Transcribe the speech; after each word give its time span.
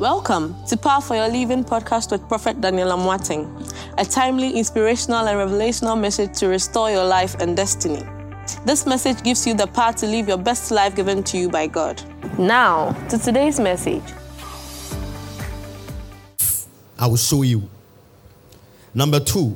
Welcome 0.00 0.56
to 0.64 0.78
Power 0.78 1.02
for 1.02 1.14
Your 1.14 1.28
Living 1.28 1.62
podcast 1.62 2.10
with 2.10 2.26
Prophet 2.26 2.58
Daniel 2.62 2.88
Amwating, 2.88 3.44
a 3.98 4.04
timely, 4.06 4.56
inspirational, 4.56 5.28
and 5.28 5.36
revelational 5.36 6.00
message 6.00 6.38
to 6.38 6.48
restore 6.48 6.90
your 6.90 7.04
life 7.04 7.34
and 7.34 7.54
destiny. 7.54 8.02
This 8.64 8.86
message 8.86 9.22
gives 9.22 9.46
you 9.46 9.52
the 9.52 9.66
power 9.66 9.92
to 9.92 10.06
live 10.06 10.26
your 10.26 10.38
best 10.38 10.70
life 10.70 10.96
given 10.96 11.22
to 11.24 11.36
you 11.36 11.50
by 11.50 11.66
God. 11.66 12.02
Now, 12.38 12.92
to 13.10 13.18
today's 13.18 13.60
message. 13.60 14.02
I 16.98 17.06
will 17.06 17.18
show 17.18 17.42
you. 17.42 17.68
Number 18.94 19.20
two, 19.20 19.54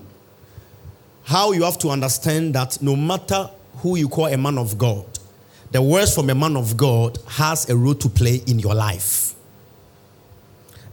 how 1.22 1.52
you 1.52 1.62
have 1.62 1.78
to 1.78 1.88
understand 1.88 2.54
that 2.54 2.82
no 2.82 2.94
matter 2.96 3.48
who 3.78 3.96
you 3.96 4.10
call 4.10 4.26
a 4.26 4.36
man 4.36 4.58
of 4.58 4.76
God, 4.76 5.06
the 5.70 5.80
words 5.80 6.14
from 6.14 6.28
a 6.28 6.34
man 6.34 6.54
of 6.54 6.76
God 6.76 7.16
has 7.28 7.70
a 7.70 7.74
role 7.74 7.94
to 7.94 8.10
play 8.10 8.42
in 8.46 8.58
your 8.58 8.74
life. 8.74 9.34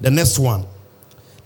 The 0.01 0.11
next 0.11 0.39
one. 0.39 0.65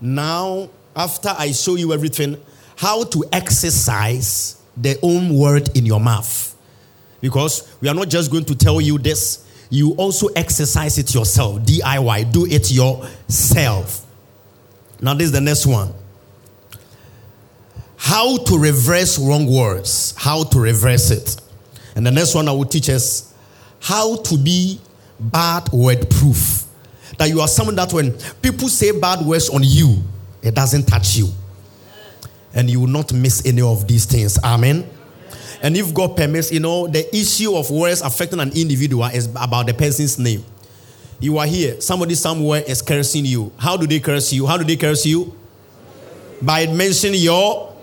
Now, 0.00 0.70
after 0.94 1.34
I 1.36 1.52
show 1.52 1.76
you 1.76 1.92
everything, 1.92 2.40
how 2.76 3.04
to 3.04 3.24
exercise 3.32 4.60
the 4.76 4.98
own 5.02 5.34
word 5.34 5.76
in 5.76 5.86
your 5.86 6.00
mouth. 6.00 6.54
Because 7.20 7.72
we 7.80 7.88
are 7.88 7.94
not 7.94 8.08
just 8.08 8.30
going 8.30 8.44
to 8.46 8.54
tell 8.54 8.80
you 8.80 8.98
this, 8.98 9.46
you 9.70 9.92
also 9.94 10.28
exercise 10.28 10.98
it 10.98 11.14
yourself. 11.14 11.60
DIY, 11.62 12.32
do 12.32 12.46
it 12.46 12.70
yourself. 12.70 14.04
Now, 15.00 15.14
this 15.14 15.26
is 15.26 15.32
the 15.32 15.40
next 15.40 15.66
one. 15.66 15.92
How 17.96 18.36
to 18.36 18.58
reverse 18.58 19.18
wrong 19.18 19.46
words. 19.46 20.14
How 20.16 20.44
to 20.44 20.60
reverse 20.60 21.10
it. 21.10 21.40
And 21.96 22.06
the 22.06 22.10
next 22.10 22.34
one 22.34 22.48
I 22.48 22.52
will 22.52 22.66
teach 22.66 22.88
us 22.88 23.34
how 23.80 24.16
to 24.16 24.38
be 24.38 24.80
bad 25.18 25.72
word 25.72 26.08
proof. 26.10 26.65
That 27.18 27.28
you 27.28 27.40
are 27.40 27.48
someone 27.48 27.76
that 27.76 27.92
when 27.92 28.12
people 28.42 28.68
say 28.68 28.98
bad 28.98 29.24
words 29.24 29.48
on 29.48 29.62
you, 29.62 30.02
it 30.42 30.54
doesn't 30.54 30.86
touch 30.86 31.16
you. 31.16 31.28
And 32.54 32.70
you 32.70 32.80
will 32.80 32.88
not 32.88 33.12
miss 33.12 33.44
any 33.46 33.62
of 33.62 33.86
these 33.86 34.06
things. 34.06 34.38
Amen. 34.42 34.88
And 35.62 35.76
if 35.76 35.92
God 35.94 36.16
permits, 36.16 36.52
you 36.52 36.60
know, 36.60 36.86
the 36.86 37.14
issue 37.16 37.54
of 37.54 37.70
words 37.70 38.02
affecting 38.02 38.40
an 38.40 38.52
individual 38.54 39.04
is 39.06 39.26
about 39.26 39.66
the 39.66 39.74
person's 39.74 40.18
name. 40.18 40.44
You 41.18 41.38
are 41.38 41.46
here, 41.46 41.80
somebody 41.80 42.14
somewhere 42.14 42.62
is 42.66 42.82
cursing 42.82 43.24
you. 43.24 43.50
How 43.56 43.76
do 43.76 43.86
they 43.86 44.00
curse 44.00 44.32
you? 44.32 44.46
How 44.46 44.58
do 44.58 44.64
they 44.64 44.76
curse 44.76 45.06
you? 45.06 45.34
By 46.42 46.66
mentioning 46.66 47.20
your. 47.20 47.74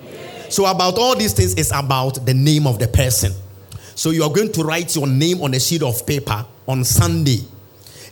So, 0.49 0.67
about 0.67 0.99
all 0.99 1.15
these 1.15 1.33
things, 1.33 1.55
is 1.55 1.71
about 1.73 2.23
the 2.27 2.33
name 2.36 2.67
of 2.67 2.77
the 2.77 2.88
person. 2.88 3.33
So 3.95 4.09
you 4.09 4.23
are 4.23 4.30
going 4.30 4.52
to 4.53 4.63
write 4.63 4.95
your 4.95 5.08
name 5.08 5.41
on 5.41 5.53
a 5.53 5.59
sheet 5.59 5.83
of 5.83 6.05
paper 6.05 6.45
on 6.67 6.83
Sunday. 6.83 7.41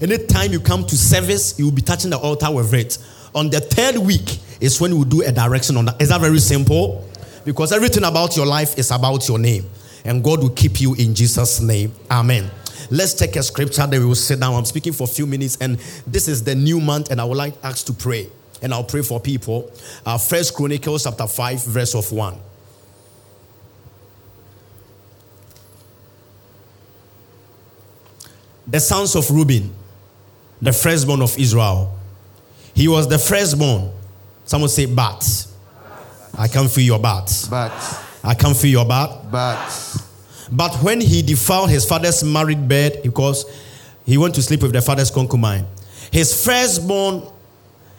Anytime 0.02 0.52
you 0.52 0.60
come 0.60 0.84
to 0.86 0.98
service, 0.98 1.58
you 1.60 1.66
will 1.66 1.72
be 1.72 1.82
touching 1.82 2.10
the 2.10 2.18
altar 2.18 2.52
with 2.52 2.74
it. 2.74 2.98
On 3.36 3.50
the 3.50 3.60
third 3.60 3.98
week 3.98 4.40
is 4.60 4.82
when 4.82 4.98
we 4.98 5.06
do 5.06 5.22
a 5.22 5.32
direction 5.32 5.78
on 5.78 5.86
that. 5.86 6.02
Is 6.02 6.10
that 6.10 6.20
very 6.20 6.40
simple? 6.40 7.08
Because 7.46 7.72
everything 7.72 8.04
about 8.04 8.36
your 8.36 8.46
life 8.46 8.78
is 8.78 8.92
about 8.92 9.28
your 9.28 9.38
name. 9.38 9.70
And 10.04 10.24
God 10.24 10.42
will 10.42 10.50
keep 10.50 10.82
you 10.82 10.96
in 10.96 11.14
Jesus' 11.14 11.62
name. 11.62 11.94
Amen. 12.10 12.50
Let's 12.90 13.14
take 13.14 13.36
a 13.36 13.44
scripture, 13.44 13.86
then 13.86 14.00
we 14.02 14.06
will 14.08 14.16
sit 14.16 14.40
down. 14.40 14.56
I'm 14.56 14.66
speaking 14.66 14.92
for 14.92 15.04
a 15.04 15.08
few 15.08 15.28
minutes, 15.28 15.58
and 15.62 15.78
this 16.08 16.28
is 16.28 16.44
the 16.44 16.56
new 16.56 16.82
month, 16.82 17.12
and 17.12 17.22
I 17.22 17.24
would 17.24 17.38
like 17.38 17.54
us 17.64 17.84
to 17.84 17.94
pray. 17.94 18.28
And 18.62 18.74
I'll 18.74 18.84
pray 18.84 19.04
for 19.04 19.20
people. 19.20 19.72
Uh, 20.06 20.18
First 20.18 20.56
Chronicles 20.56 21.04
chapter 21.04 21.28
5, 21.28 21.66
verse 21.66 21.96
of 21.96 22.12
1. 22.12 22.38
the 28.72 28.80
sons 28.80 29.16
of 29.16 29.30
Reuben, 29.30 29.74
the 30.62 30.72
firstborn 30.72 31.22
of 31.22 31.38
Israel. 31.38 31.98
He 32.74 32.88
was 32.88 33.08
the 33.08 33.18
firstborn. 33.18 33.92
Someone 34.46 34.70
say, 34.70 34.86
but. 34.86 35.48
I 36.38 36.48
can 36.48 36.68
feel 36.68 36.84
your 36.84 37.00
but. 37.00 37.48
But. 37.50 37.72
I 38.24 38.34
can 38.34 38.54
feel 38.54 38.72
your 38.72 38.86
but. 38.86 39.32
But. 39.32 39.98
But 40.52 40.76
when 40.84 41.02
he 41.02 41.22
defiled 41.22 41.70
his 41.70 41.86
father's 41.86 42.24
married 42.24 42.68
bed, 42.68 43.02
because 43.04 43.46
he 44.06 44.18
went 44.18 44.36
to 44.36 44.42
sleep 44.42 44.62
with 44.62 44.74
the 44.74 44.82
father's 44.82 45.10
concubine, 45.10 45.66
his 46.12 46.46
firstborn, 46.46 47.24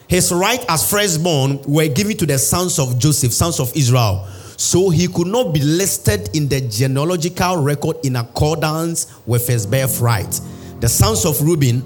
his 0.08 0.32
right 0.32 0.64
as 0.68 0.88
firstborn 0.88 1.62
were 1.62 1.88
given 1.88 2.16
to 2.18 2.26
the 2.26 2.38
sons 2.38 2.78
of 2.78 2.98
Joseph, 2.98 3.32
sons 3.32 3.58
of 3.58 3.74
Israel. 3.74 4.28
So 4.58 4.90
he 4.90 5.08
could 5.08 5.26
not 5.26 5.54
be 5.54 5.60
listed 5.60 6.28
in 6.36 6.48
the 6.48 6.60
genealogical 6.60 7.56
record 7.56 7.96
in 8.04 8.16
accordance 8.16 9.12
with 9.26 9.48
his 9.48 9.66
birthright. 9.66 10.40
The 10.80 10.88
sons 10.88 11.24
of 11.24 11.40
Reuben, 11.40 11.82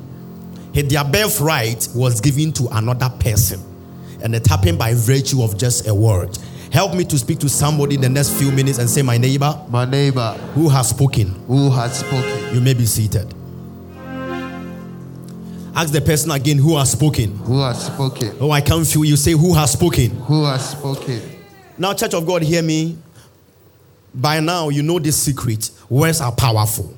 their 0.83 1.05
birthright 1.05 1.89
was 1.95 2.21
given 2.21 2.53
to 2.53 2.69
another 2.73 3.09
person. 3.19 3.61
And 4.23 4.35
it 4.35 4.47
happened 4.47 4.79
by 4.79 4.95
virtue 4.95 5.43
of 5.43 5.57
just 5.57 5.87
a 5.89 5.95
word. 5.95 6.37
Help 6.73 6.95
me 6.95 7.05
to 7.05 7.19
speak 7.19 7.39
to 7.41 7.49
somebody 7.49 7.95
in 7.95 8.01
the 8.01 8.09
next 8.09 8.35
few 8.39 8.51
minutes 8.53 8.79
and 8.79 8.89
say, 8.91 9.03
My 9.03 9.17
neighbor. 9.19 9.59
My 9.69 9.85
neighbor. 9.85 10.33
Who 10.55 10.69
has 10.69 10.91
spoken? 10.91 11.29
Who 11.47 11.71
has 11.71 12.01
spoken? 12.01 12.55
You 12.55 12.61
may 12.61 12.75
be 12.75 12.87
seated. 12.87 13.33
Ask 15.75 15.93
the 15.93 16.01
person 16.01 16.31
again 16.31 16.59
who 16.59 16.77
has 16.77 16.93
spoken. 16.93 17.37
Who 17.39 17.61
has 17.61 17.87
spoken? 17.87 18.37
Oh, 18.41 18.51
I 18.51 18.61
can't 18.61 18.87
feel 18.87 19.05
you. 19.05 19.17
Say, 19.17 19.33
Who 19.33 19.55
has 19.55 19.73
spoken? 19.73 20.11
Who 20.11 20.45
has 20.45 20.71
spoken? 20.71 21.21
Now, 21.79 21.93
Church 21.95 22.15
of 22.15 22.27
God, 22.27 22.43
hear 22.43 22.63
me. 22.63 22.97
By 24.15 24.41
now, 24.41 24.71
you 24.71 24.83
know 24.83 24.99
this 24.99 25.23
secret. 25.23 25.71
Words 25.91 26.23
are 26.23 26.33
powerful. 26.33 26.97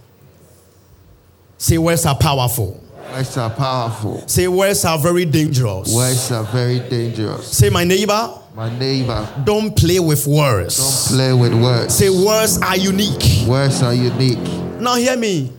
Say, 1.58 1.76
words 1.76 2.06
are 2.06 2.16
powerful. 2.16 2.80
Words 3.12 3.36
are 3.38 3.50
powerful. 3.50 4.28
Say, 4.28 4.48
words 4.48 4.84
are 4.84 4.98
very 4.98 5.24
dangerous. 5.24 5.94
Words 5.94 6.30
are 6.30 6.44
very 6.44 6.78
dangerous. 6.78 7.48
Say, 7.56 7.70
my 7.70 7.82
neighbor. 7.82 8.34
My 8.54 8.76
neighbor. 8.78 9.26
Don't 9.44 9.74
play 9.74 9.98
with 9.98 10.26
words. 10.26 10.76
Don't 10.76 11.16
play 11.16 11.32
with 11.32 11.54
words. 11.54 11.94
Say, 11.94 12.10
words 12.10 12.60
are 12.60 12.76
unique. 12.76 13.46
Words 13.48 13.82
are 13.82 13.94
unique. 13.94 14.38
Now, 14.80 14.96
hear 14.96 15.16
me. 15.16 15.52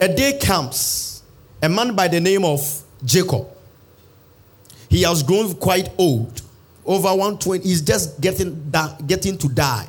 A 0.00 0.06
day 0.08 0.38
comes, 0.38 1.22
a 1.60 1.68
man 1.68 1.96
by 1.96 2.06
the 2.06 2.20
name 2.20 2.44
of 2.44 2.60
Jacob. 3.04 3.48
He 4.88 5.02
has 5.02 5.22
grown 5.24 5.54
quite 5.56 5.90
old, 5.98 6.40
over 6.86 7.08
120. 7.08 7.64
He's 7.64 7.82
just 7.82 8.20
getting, 8.20 8.72
getting 9.06 9.36
to 9.36 9.48
die. 9.48 9.88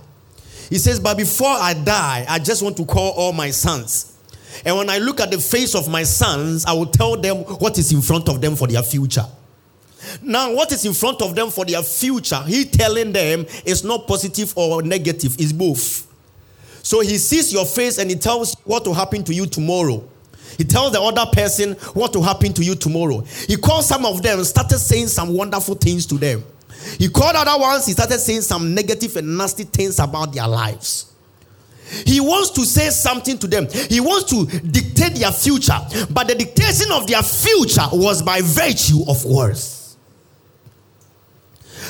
He 0.70 0.80
says, 0.80 1.00
But 1.00 1.18
before 1.18 1.48
I 1.48 1.76
die, 1.76 2.26
I 2.28 2.40
just 2.40 2.64
want 2.64 2.78
to 2.78 2.86
call 2.86 3.12
all 3.12 3.32
my 3.32 3.52
sons 3.52 4.09
and 4.66 4.78
when 4.78 4.90
I 4.90 4.98
look 4.98 5.20
at 5.20 5.32
the 5.32 5.40
face 5.40 5.76
of 5.76 5.90
my 5.90 6.04
sons, 6.04 6.66
I 6.66 6.74
will 6.74 6.88
tell 6.88 7.16
them 7.18 7.38
what 7.38 7.78
is 7.78 7.92
in 7.92 8.02
front 8.02 8.30
of 8.30 8.42
them 8.42 8.56
for 8.56 8.68
their 8.68 8.84
future. 8.84 9.26
Now, 10.22 10.54
what 10.54 10.72
is 10.72 10.86
in 10.86 10.94
front 10.94 11.22
of 11.22 11.36
them 11.36 11.50
for 11.50 11.66
their 11.66 11.84
future, 11.84 12.42
he 12.44 12.66
telling 12.66 13.12
them 13.12 13.46
is 13.66 13.84
not 13.84 14.08
positive 14.08 14.54
or 14.58 14.82
negative, 14.82 15.36
it's 15.40 15.52
both. 15.52 16.08
So 16.84 17.02
he 17.02 17.18
sees 17.18 17.52
your 17.54 17.66
face 17.66 17.98
and 17.98 18.10
he 18.10 18.16
tells 18.16 18.56
what 18.64 18.86
will 18.86 18.94
happen 18.94 19.24
to 19.26 19.34
you 19.34 19.46
tomorrow. 19.46 20.08
He 20.58 20.64
tells 20.64 20.92
the 20.94 21.02
other 21.02 21.30
person 21.32 21.74
what 21.94 22.16
will 22.16 22.24
happen 22.24 22.54
to 22.54 22.64
you 22.64 22.76
tomorrow. 22.76 23.22
He 23.48 23.56
called 23.58 23.84
some 23.84 24.06
of 24.06 24.22
them, 24.24 24.44
started 24.44 24.80
saying 24.80 25.08
some 25.08 25.34
wonderful 25.34 25.76
things 25.76 26.06
to 26.08 26.16
them. 26.16 26.44
He 26.98 27.10
called 27.10 27.36
other 27.36 27.60
ones, 27.60 27.86
he 27.86 27.92
started 27.92 28.20
saying 28.20 28.42
some 28.42 28.74
negative 28.74 29.18
and 29.18 29.38
nasty 29.38 29.64
things 29.64 30.00
about 30.00 30.34
their 30.34 30.48
lives. 30.48 31.09
He 32.06 32.20
wants 32.20 32.52
to 32.52 32.66
say 32.66 32.90
something 32.90 33.38
to 33.40 33.48
them. 33.48 33.68
He 33.90 34.00
wants 34.00 34.30
to 34.32 34.46
dictate 34.46 35.16
their 35.16 35.32
future. 35.32 35.78
But 36.10 36.28
the 36.28 36.36
dictation 36.36 36.92
of 36.92 37.08
their 37.08 37.24
future 37.24 37.88
was 37.92 38.22
by 38.22 38.42
virtue 38.42 39.04
of 39.08 39.24
words. 39.26 39.98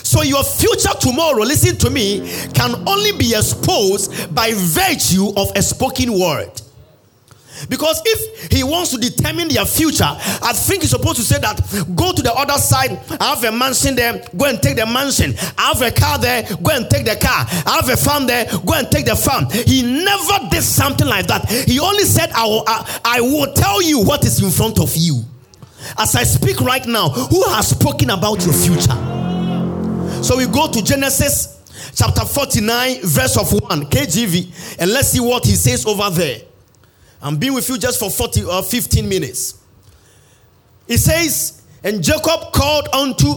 So 0.04 0.22
your 0.24 0.44
future 0.44 0.94
tomorrow, 1.00 1.44
listen 1.44 1.78
to 1.78 1.90
me, 1.90 2.20
can 2.54 2.88
only 2.88 3.12
be 3.12 3.36
exposed 3.36 4.34
by 4.34 4.52
virtue 4.54 5.34
of 5.36 5.52
a 5.56 5.62
spoken 5.62 6.20
word. 6.20 6.62
Because 7.70 8.02
if 8.04 8.52
he 8.52 8.64
wants 8.64 8.92
to 8.92 8.98
determine 8.98 9.48
their 9.48 9.66
future, 9.66 10.10
I 10.10 10.54
think 10.54 10.82
he's 10.82 10.90
supposed 10.90 11.18
to 11.18 11.24
say 11.24 11.40
that 11.40 11.62
go 11.96 12.12
to 12.12 12.22
the 12.22 12.34
other 12.34 12.58
side. 12.58 13.00
I 13.22 13.36
have 13.36 13.44
a 13.44 13.52
mansion 13.52 13.96
there, 13.96 14.24
go 14.36 14.46
and 14.46 14.62
take 14.62 14.78
the 14.78 14.86
mansion. 14.86 15.36
I 15.58 15.74
have 15.74 15.82
a 15.82 15.92
car 15.92 16.18
there, 16.18 16.44
go 16.64 16.72
and 16.72 16.90
take 16.90 17.06
the 17.06 17.16
car. 17.16 17.46
I 17.66 17.80
have 17.82 17.90
a 17.90 17.96
farm 17.98 18.26
there, 18.26 18.46
go 18.66 18.74
and 18.74 18.90
take 18.90 19.06
the 19.06 19.16
farm. 19.16 19.46
He 19.52 19.84
never 19.84 20.50
did 20.50 20.64
something 20.64 21.08
like 21.08 21.28
that. 21.28 21.50
He 21.50 21.80
only 21.80 22.04
said, 22.06 22.32
I 22.32 22.44
will, 22.46 22.64
I, 22.68 23.00
I 23.06 23.22
will 23.22 23.54
tell 23.54 23.82
you 23.82 24.04
what 24.04 24.26
is 24.26 24.42
in 24.42 24.50
front 24.50 24.80
of 24.80 24.96
you. 24.96 25.24
As 25.98 26.16
I 26.16 26.24
speak 26.24 26.60
right 26.62 26.86
now, 26.86 27.10
who 27.10 27.44
has 27.50 27.70
spoken 27.70 28.10
about 28.10 28.44
your 28.46 28.54
future? 28.54 28.98
So 30.24 30.38
we 30.38 30.48
go 30.48 30.70
to 30.72 30.84
Genesis 30.84 31.60
chapter 31.96 32.26
49, 32.26 33.02
verse 33.04 33.38
of 33.38 33.52
1, 33.54 33.86
KJV, 33.86 34.78
and 34.80 34.92
let's 34.92 35.10
see 35.10 35.20
what 35.20 35.46
he 35.46 35.56
says 35.56 35.86
over 35.86 36.10
there. 36.10 36.42
I'm 37.22 37.38
being 37.38 37.54
with 37.54 37.68
you 37.70 37.78
just 37.78 38.00
for 38.00 38.10
40 38.10 38.44
or 38.46 38.52
uh, 38.52 38.62
15 38.62 39.08
minutes. 39.08 39.62
He 40.88 40.98
says, 40.98 41.62
And 41.84 42.04
Jacob 42.04 42.52
called 42.54 42.88
unto 42.94 43.36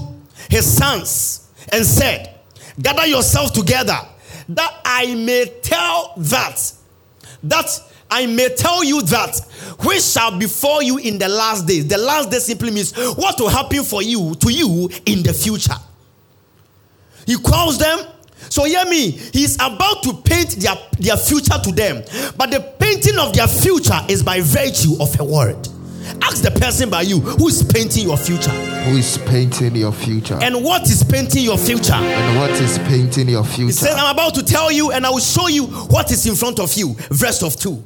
his 0.49 0.77
sons 0.77 1.49
and 1.71 1.85
said, 1.85 2.35
Gather 2.81 3.07
yourself 3.07 3.53
together, 3.53 3.99
that 4.49 4.81
I 4.85 5.15
may 5.15 5.47
tell 5.63 6.15
that, 6.17 6.73
that 7.43 7.67
I 8.11 8.27
may 8.27 8.55
tell 8.55 8.85
you 8.85 9.03
that 9.03 9.39
which 9.81 10.03
shall 10.03 10.39
befall 10.39 10.83
you 10.83 10.99
in 10.99 11.19
the 11.19 11.29
last 11.29 11.67
days. 11.67 11.89
The 11.89 11.99
last 11.99 12.31
day 12.31 12.39
simply 12.39 12.71
means 12.71 12.93
what 13.17 13.41
will 13.41 13.49
happen 13.49 13.83
for 13.83 14.03
you 14.03 14.35
to 14.37 14.53
you 14.53 14.91
in 15.07 15.23
the 15.23 15.33
future. 15.33 15.75
He 17.27 17.37
calls 17.39 17.79
them. 17.79 17.99
So 18.53 18.65
hear 18.65 18.85
me, 18.85 19.13
he's 19.13 19.55
about 19.55 20.03
to 20.03 20.13
paint 20.13 20.57
their, 20.61 20.75
their 20.99 21.17
future 21.17 21.57
to 21.65 21.73
them. 21.73 22.05
But 22.37 22.51
the 22.51 22.61
painting 22.79 23.19
of 23.19 23.33
their 23.33 23.49
future 23.49 23.99
is 24.11 24.23
by 24.23 24.43
virtue 24.43 24.93
of 25.01 25.19
a 25.19 25.25
word. 25.25 25.57
Ask 26.21 26.43
the 26.43 26.51
person 26.51 26.91
by 26.91 27.01
you 27.01 27.21
who 27.21 27.49
is 27.49 27.63
painting 27.63 28.07
your 28.07 28.19
future. 28.19 28.51
Who 28.51 28.99
is 28.99 29.17
painting 29.25 29.75
your 29.77 29.91
future? 29.91 30.39
And 30.43 30.63
what 30.63 30.83
is 30.83 31.03
painting 31.03 31.45
your 31.45 31.57
future? 31.57 31.95
And 31.95 32.39
what 32.39 32.51
is 32.51 32.77
painting 32.81 33.31
your 33.31 33.43
future? 33.43 33.65
He 33.69 33.73
says, 33.73 33.95
I'm 33.97 34.15
about 34.15 34.35
to 34.35 34.45
tell 34.45 34.71
you, 34.71 34.93
and 34.93 35.07
I 35.07 35.09
will 35.09 35.21
show 35.21 35.49
you 35.49 35.65
what 35.65 36.11
is 36.11 36.27
in 36.27 36.35
front 36.35 36.61
of 36.61 36.75
you. 36.75 36.93
Verse 37.09 37.43
of 37.43 37.57
2. 37.57 37.83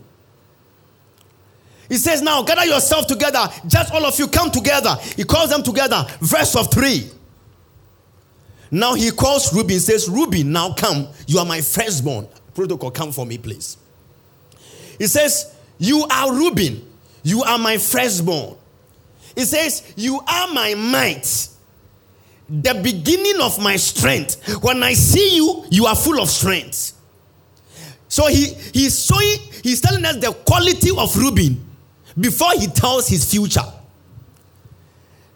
He 1.91 1.97
says, 1.97 2.23
Now 2.23 2.43
gather 2.43 2.65
yourself 2.65 3.07
together. 3.07 3.47
Just 3.69 3.93
all 3.95 4.05
of 4.05 4.19
you 4.19 4.27
come 4.27 4.51
together. 4.51 4.97
He 5.15 5.23
calls 5.23 5.51
them 5.51 5.63
together. 5.63 6.05
Verse 6.21 6.57
of 6.57 6.73
3. 6.73 7.13
Now 8.71 8.95
he 8.95 9.11
calls 9.11 9.55
Reuben, 9.55 9.79
says, 9.79 10.09
Reuben, 10.09 10.53
now 10.53 10.73
come. 10.73 11.09
You 11.27 11.39
are 11.39 11.47
my 11.47 11.61
firstborn. 11.61 12.29
Protocol, 12.55 12.91
come 12.91 13.13
for 13.13 13.25
me, 13.25 13.39
please. 13.39 13.77
He 14.99 15.07
says, 15.07 15.55
You 15.79 16.07
are 16.11 16.35
Reuben. 16.35 16.83
You 17.23 17.43
are 17.43 17.59
my 17.59 17.79
firstborn. 17.79 18.57
He 19.35 19.45
says, 19.45 19.93
You 19.97 20.21
are 20.27 20.53
my 20.53 20.75
might 20.75 21.49
the 22.49 22.75
beginning 22.83 23.41
of 23.41 23.61
my 23.61 23.77
strength. 23.77 24.63
When 24.63 24.83
I 24.83 24.93
see 24.93 25.37
you, 25.37 25.65
you 25.71 25.87
are 25.87 25.97
full 25.97 26.21
of 26.21 26.29
strength. 26.29 26.93
So 28.09 28.29
he, 28.29 28.55
he's 28.73 29.05
showing, 29.05 29.39
he's 29.63 29.81
telling 29.81 30.05
us 30.05 30.17
the 30.17 30.33
quality 30.33 30.91
of 30.97 31.17
Reuben 31.17 31.65
before 32.19 32.53
he 32.53 32.69
tells 32.69 33.09
his 33.09 33.29
future. 33.31 33.65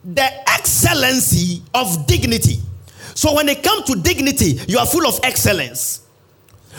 The 0.04 0.50
excellency 0.50 1.62
of 1.74 2.06
dignity. 2.06 2.58
So 3.14 3.34
when 3.34 3.48
it 3.48 3.62
comes 3.62 3.84
to 3.84 4.00
dignity, 4.00 4.60
you 4.68 4.78
are 4.78 4.86
full 4.86 5.06
of 5.06 5.20
excellence. 5.22 6.06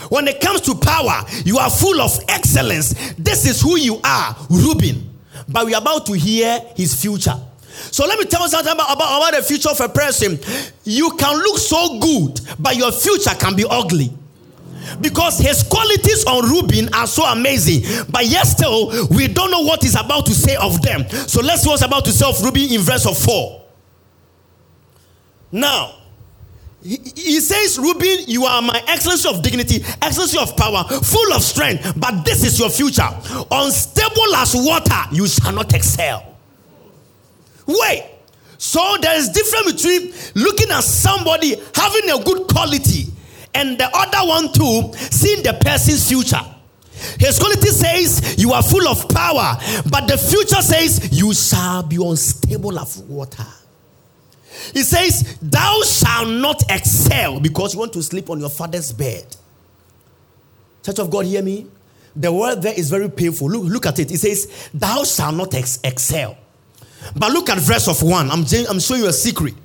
When 0.09 0.27
it 0.27 0.41
comes 0.41 0.61
to 0.61 0.75
power, 0.75 1.23
you 1.45 1.57
are 1.57 1.69
full 1.69 2.01
of 2.01 2.17
excellence. 2.27 2.93
This 3.13 3.45
is 3.45 3.61
who 3.61 3.77
you 3.77 3.99
are, 4.03 4.35
Reuben. 4.49 5.09
But 5.47 5.65
we're 5.65 5.77
about 5.77 6.05
to 6.07 6.13
hear 6.13 6.59
his 6.75 6.99
future. 6.99 7.35
So 7.91 8.05
let 8.05 8.19
me 8.19 8.25
tell 8.25 8.41
you 8.41 8.49
something 8.49 8.71
about, 8.71 8.93
about, 8.93 9.17
about 9.17 9.39
the 9.39 9.43
future 9.43 9.69
of 9.69 9.79
a 9.79 9.89
person. 9.89 10.39
You 10.83 11.11
can 11.17 11.35
look 11.37 11.57
so 11.57 11.99
good, 11.99 12.39
but 12.59 12.75
your 12.75 12.91
future 12.91 13.35
can 13.37 13.55
be 13.55 13.65
ugly. 13.69 14.11
Because 14.99 15.39
his 15.39 15.63
qualities 15.63 16.25
on 16.25 16.49
Reuben 16.49 16.93
are 16.93 17.07
so 17.07 17.23
amazing, 17.23 18.05
but 18.09 18.25
yet 18.25 18.45
still 18.47 19.07
we 19.09 19.27
don't 19.27 19.51
know 19.51 19.61
what 19.61 19.83
he's 19.83 19.95
about 19.95 20.25
to 20.25 20.33
say 20.33 20.55
of 20.55 20.81
them. 20.81 21.07
So 21.09 21.41
let's 21.41 21.61
see 21.61 21.69
what's 21.69 21.83
about 21.83 22.05
to 22.05 22.11
say 22.11 22.27
of 22.27 22.41
Reuben 22.41 22.63
in 22.71 22.81
verse 22.81 23.05
of 23.05 23.17
4. 23.17 23.61
Now, 25.51 26.00
he, 26.83 27.39
says, 27.39 27.77
Reuben, 27.77 28.25
you 28.27 28.45
are 28.45 28.61
my 28.61 28.83
excellency 28.87 29.29
of 29.29 29.43
dignity, 29.43 29.83
excellency 30.01 30.37
of 30.39 30.55
power, 30.57 30.83
full 30.83 31.33
of 31.33 31.43
strength, 31.43 31.93
but 31.97 32.23
this 32.25 32.43
is 32.43 32.59
your 32.59 32.69
future. 32.69 33.07
Unstable 33.51 34.35
as 34.35 34.55
water, 34.55 35.01
you 35.11 35.27
shall 35.27 35.51
not 35.51 35.73
excel. 35.73 36.37
Wait. 37.67 38.07
So 38.57 38.95
there 39.01 39.17
is 39.17 39.29
difference 39.29 39.73
between 39.73 40.13
looking 40.35 40.69
at 40.69 40.83
somebody 40.83 41.55
having 41.73 42.09
a 42.11 42.23
good 42.23 42.47
quality 42.47 43.05
and 43.55 43.77
the 43.77 43.89
other 43.91 44.27
one 44.27 44.53
too 44.53 44.93
seeing 44.93 45.41
the 45.43 45.57
person's 45.61 46.07
future. 46.07 46.45
His 47.19 47.39
quality 47.39 47.69
says 47.69 48.35
you 48.37 48.53
are 48.53 48.61
full 48.61 48.87
of 48.87 49.09
power, 49.09 49.57
but 49.89 50.07
the 50.07 50.17
future 50.17 50.61
says 50.61 51.09
you 51.11 51.33
shall 51.33 51.83
be 51.83 51.95
unstable 51.95 52.77
as 52.79 52.99
water. 52.99 53.47
He 54.73 54.83
says, 54.83 55.37
Thou 55.41 55.81
shalt 55.83 56.29
not 56.29 56.63
excel 56.69 57.39
because 57.39 57.73
you 57.73 57.79
want 57.79 57.93
to 57.93 58.03
sleep 58.03 58.29
on 58.29 58.39
your 58.39 58.49
father's 58.49 58.91
bed. 58.91 59.35
Church 60.83 60.99
of 60.99 61.09
God, 61.09 61.25
hear 61.25 61.41
me? 61.41 61.67
The 62.15 62.31
word 62.31 62.61
there 62.61 62.73
is 62.73 62.89
very 62.89 63.09
painful. 63.09 63.49
Look, 63.49 63.63
look 63.63 63.85
at 63.85 63.99
it. 63.99 64.11
It 64.11 64.17
says, 64.17 64.69
Thou 64.73 65.03
shalt 65.03 65.35
not 65.35 65.53
ex- 65.53 65.79
excel. 65.83 66.37
But 67.15 67.31
look 67.31 67.49
at 67.49 67.57
verse 67.59 67.87
of 67.87 68.01
1. 68.01 68.29
I'm, 68.29 68.45
I'm 68.69 68.79
showing 68.79 69.01
you 69.01 69.07
a 69.07 69.13
secret. 69.13 69.55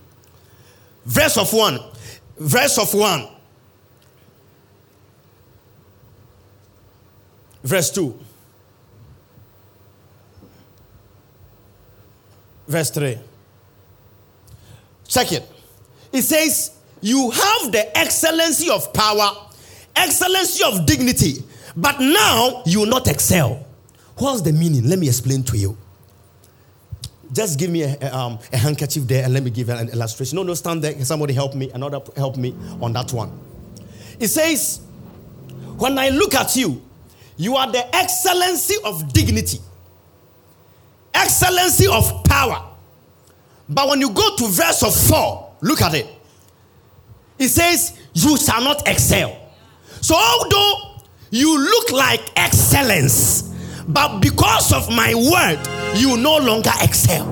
Verse 1.05 1.37
of 1.37 1.53
1. 1.53 1.79
Verse 2.39 2.79
of 2.79 2.93
1. 2.95 3.29
Verse 7.63 7.91
2. 7.91 8.19
Verse 12.69 12.91
3. 12.91 13.19
Check 15.09 15.33
it. 15.33 15.49
It 16.13 16.23
says, 16.23 16.77
You 17.01 17.31
have 17.31 17.73
the 17.73 17.91
excellency 17.97 18.71
of 18.71 18.93
power, 18.93 19.31
excellency 19.95 20.65
of 20.65 20.87
dignity, 20.87 21.43
but 21.77 22.01
now 22.01 22.63
you 22.67 22.81
will 22.81 22.87
not 22.87 23.09
excel. 23.09 23.65
What's 24.17 24.41
the 24.43 24.53
meaning? 24.53 24.89
Let 24.89 24.99
me 24.99 25.09
explain 25.09 25.43
to 25.45 25.57
you. 25.59 25.77
Just 27.33 27.59
give 27.59 27.71
me 27.71 27.83
a, 27.83 27.97
a, 28.01 28.17
um, 28.17 28.39
a 28.53 28.57
handkerchief 28.57 29.07
there 29.07 29.25
and 29.25 29.35
let 29.35 29.43
me 29.43 29.51
give 29.51 29.69
an 29.69 29.89
illustration. 29.89 30.37
No, 30.37 30.43
no, 30.43 30.55
stand 30.55 30.83
there. 30.83 31.05
Somebody 31.05 31.35
help 31.35 31.55
me? 31.55 31.71
Another 31.71 32.01
help 32.17 32.37
me 32.37 32.55
on 32.81 32.93
that 32.95 33.13
one. 33.13 33.39
It 34.19 34.29
says, 34.29 34.81
When 35.77 35.99
I 35.99 36.09
look 36.11 36.35
at 36.35 36.57
you, 36.57 36.83
you 37.37 37.57
are 37.57 37.71
the 37.71 37.95
excellency 37.95 38.77
of 38.85 39.13
dignity, 39.13 39.59
excellency 41.13 41.87
of 41.87 42.25
power. 42.25 42.76
But 43.69 43.89
when 43.89 44.01
you 44.01 44.11
go 44.11 44.37
to 44.37 44.49
verse 44.49 44.83
of 44.83 44.95
4, 44.95 45.57
look 45.63 45.83
at 45.83 45.95
it. 45.95 46.07
It 47.39 47.49
says, 47.49 47.99
You 48.15 48.37
shall 48.37 48.63
not 48.63 48.87
excel. 48.89 49.37
So, 50.01 50.15
although 50.15 51.03
you 51.31 51.59
look 51.59 51.93
like 51.93 52.21
excellence, 52.37 53.43
but 53.89 54.21
because 54.21 54.73
of 54.73 54.89
my 54.91 55.15
word, 55.15 55.97
you 55.97 56.17
no 56.17 56.39
longer 56.39 56.71
excel. 56.81 57.25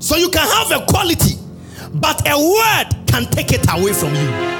So, 0.00 0.16
you 0.16 0.28
can 0.28 0.46
have 0.46 0.82
a 0.82 0.86
quality, 0.86 1.36
but 1.94 2.22
a 2.28 2.38
word 2.38 3.06
can 3.06 3.24
take 3.30 3.52
it 3.52 3.66
away 3.70 3.92
from 3.92 4.14
you. 4.14 4.58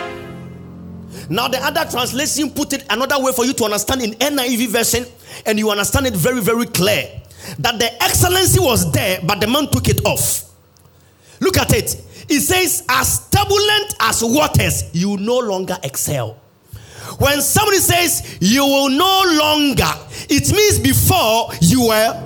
Now, 1.30 1.46
the 1.48 1.58
other 1.58 1.88
translation 1.90 2.50
put 2.50 2.72
it 2.72 2.86
another 2.88 3.22
way 3.22 3.32
for 3.32 3.44
you 3.44 3.52
to 3.52 3.64
understand 3.64 4.00
in 4.00 4.12
NIV 4.12 4.68
version, 4.68 5.04
and 5.44 5.58
you 5.58 5.70
understand 5.70 6.06
it 6.06 6.14
very, 6.14 6.40
very 6.40 6.64
clear 6.64 7.17
that 7.58 7.78
the 7.78 8.02
excellency 8.02 8.60
was 8.60 8.90
there, 8.92 9.20
but 9.24 9.40
the 9.40 9.46
man 9.46 9.68
took 9.70 9.88
it 9.88 10.04
off. 10.04 10.44
Look 11.40 11.56
at 11.58 11.72
it. 11.72 12.04
It 12.28 12.40
says, 12.40 12.84
as 12.88 13.28
turbulent 13.30 13.94
as 14.00 14.22
waters, 14.22 14.84
you 14.92 15.16
no 15.16 15.38
longer 15.38 15.76
excel. 15.82 16.38
When 17.18 17.40
somebody 17.40 17.78
says 17.78 18.38
you 18.40 18.64
will 18.64 18.90
no 18.90 19.22
longer, 19.40 19.90
it 20.28 20.52
means 20.52 20.78
before 20.78 21.50
you 21.60 21.88
were. 21.88 22.24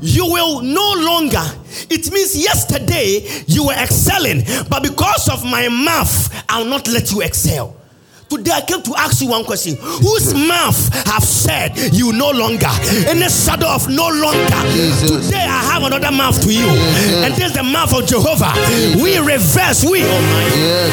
You 0.00 0.26
will 0.26 0.60
no 0.60 0.92
longer. 0.98 1.42
It 1.90 2.12
means 2.12 2.36
yesterday 2.36 3.26
you 3.46 3.66
were 3.66 3.72
excelling, 3.72 4.42
but 4.68 4.82
because 4.82 5.28
of 5.30 5.42
my 5.44 5.68
mouth, 5.68 6.44
I'll 6.48 6.66
not 6.66 6.86
let 6.86 7.10
you 7.10 7.22
excel. 7.22 7.74
Today 8.28 8.50
I 8.52 8.60
came 8.62 8.82
to 8.82 8.94
ask 8.96 9.22
you 9.22 9.28
one 9.28 9.44
question. 9.44 9.76
Whose 9.76 10.34
mouth 10.34 10.92
have 11.06 11.22
said 11.22 11.76
you 11.94 12.12
no 12.12 12.30
longer? 12.30 12.70
In 13.08 13.20
the 13.20 13.28
shadow 13.28 13.68
of 13.68 13.88
no 13.88 14.08
longer. 14.08 14.72
Jesus. 14.72 15.26
Today 15.26 15.44
I 15.44 15.62
have 15.72 15.82
another 15.84 16.10
mouth 16.10 16.40
to 16.42 16.52
you. 16.52 16.66
And 16.66 17.32
this 17.34 17.50
is 17.50 17.56
the 17.56 17.62
mouth 17.62 17.94
of 17.94 18.06
Jehovah. 18.06 18.52
We 19.00 19.18
reverse, 19.18 19.84
we. 19.84 20.02
Oh 20.02 20.20
yes. 20.56 20.92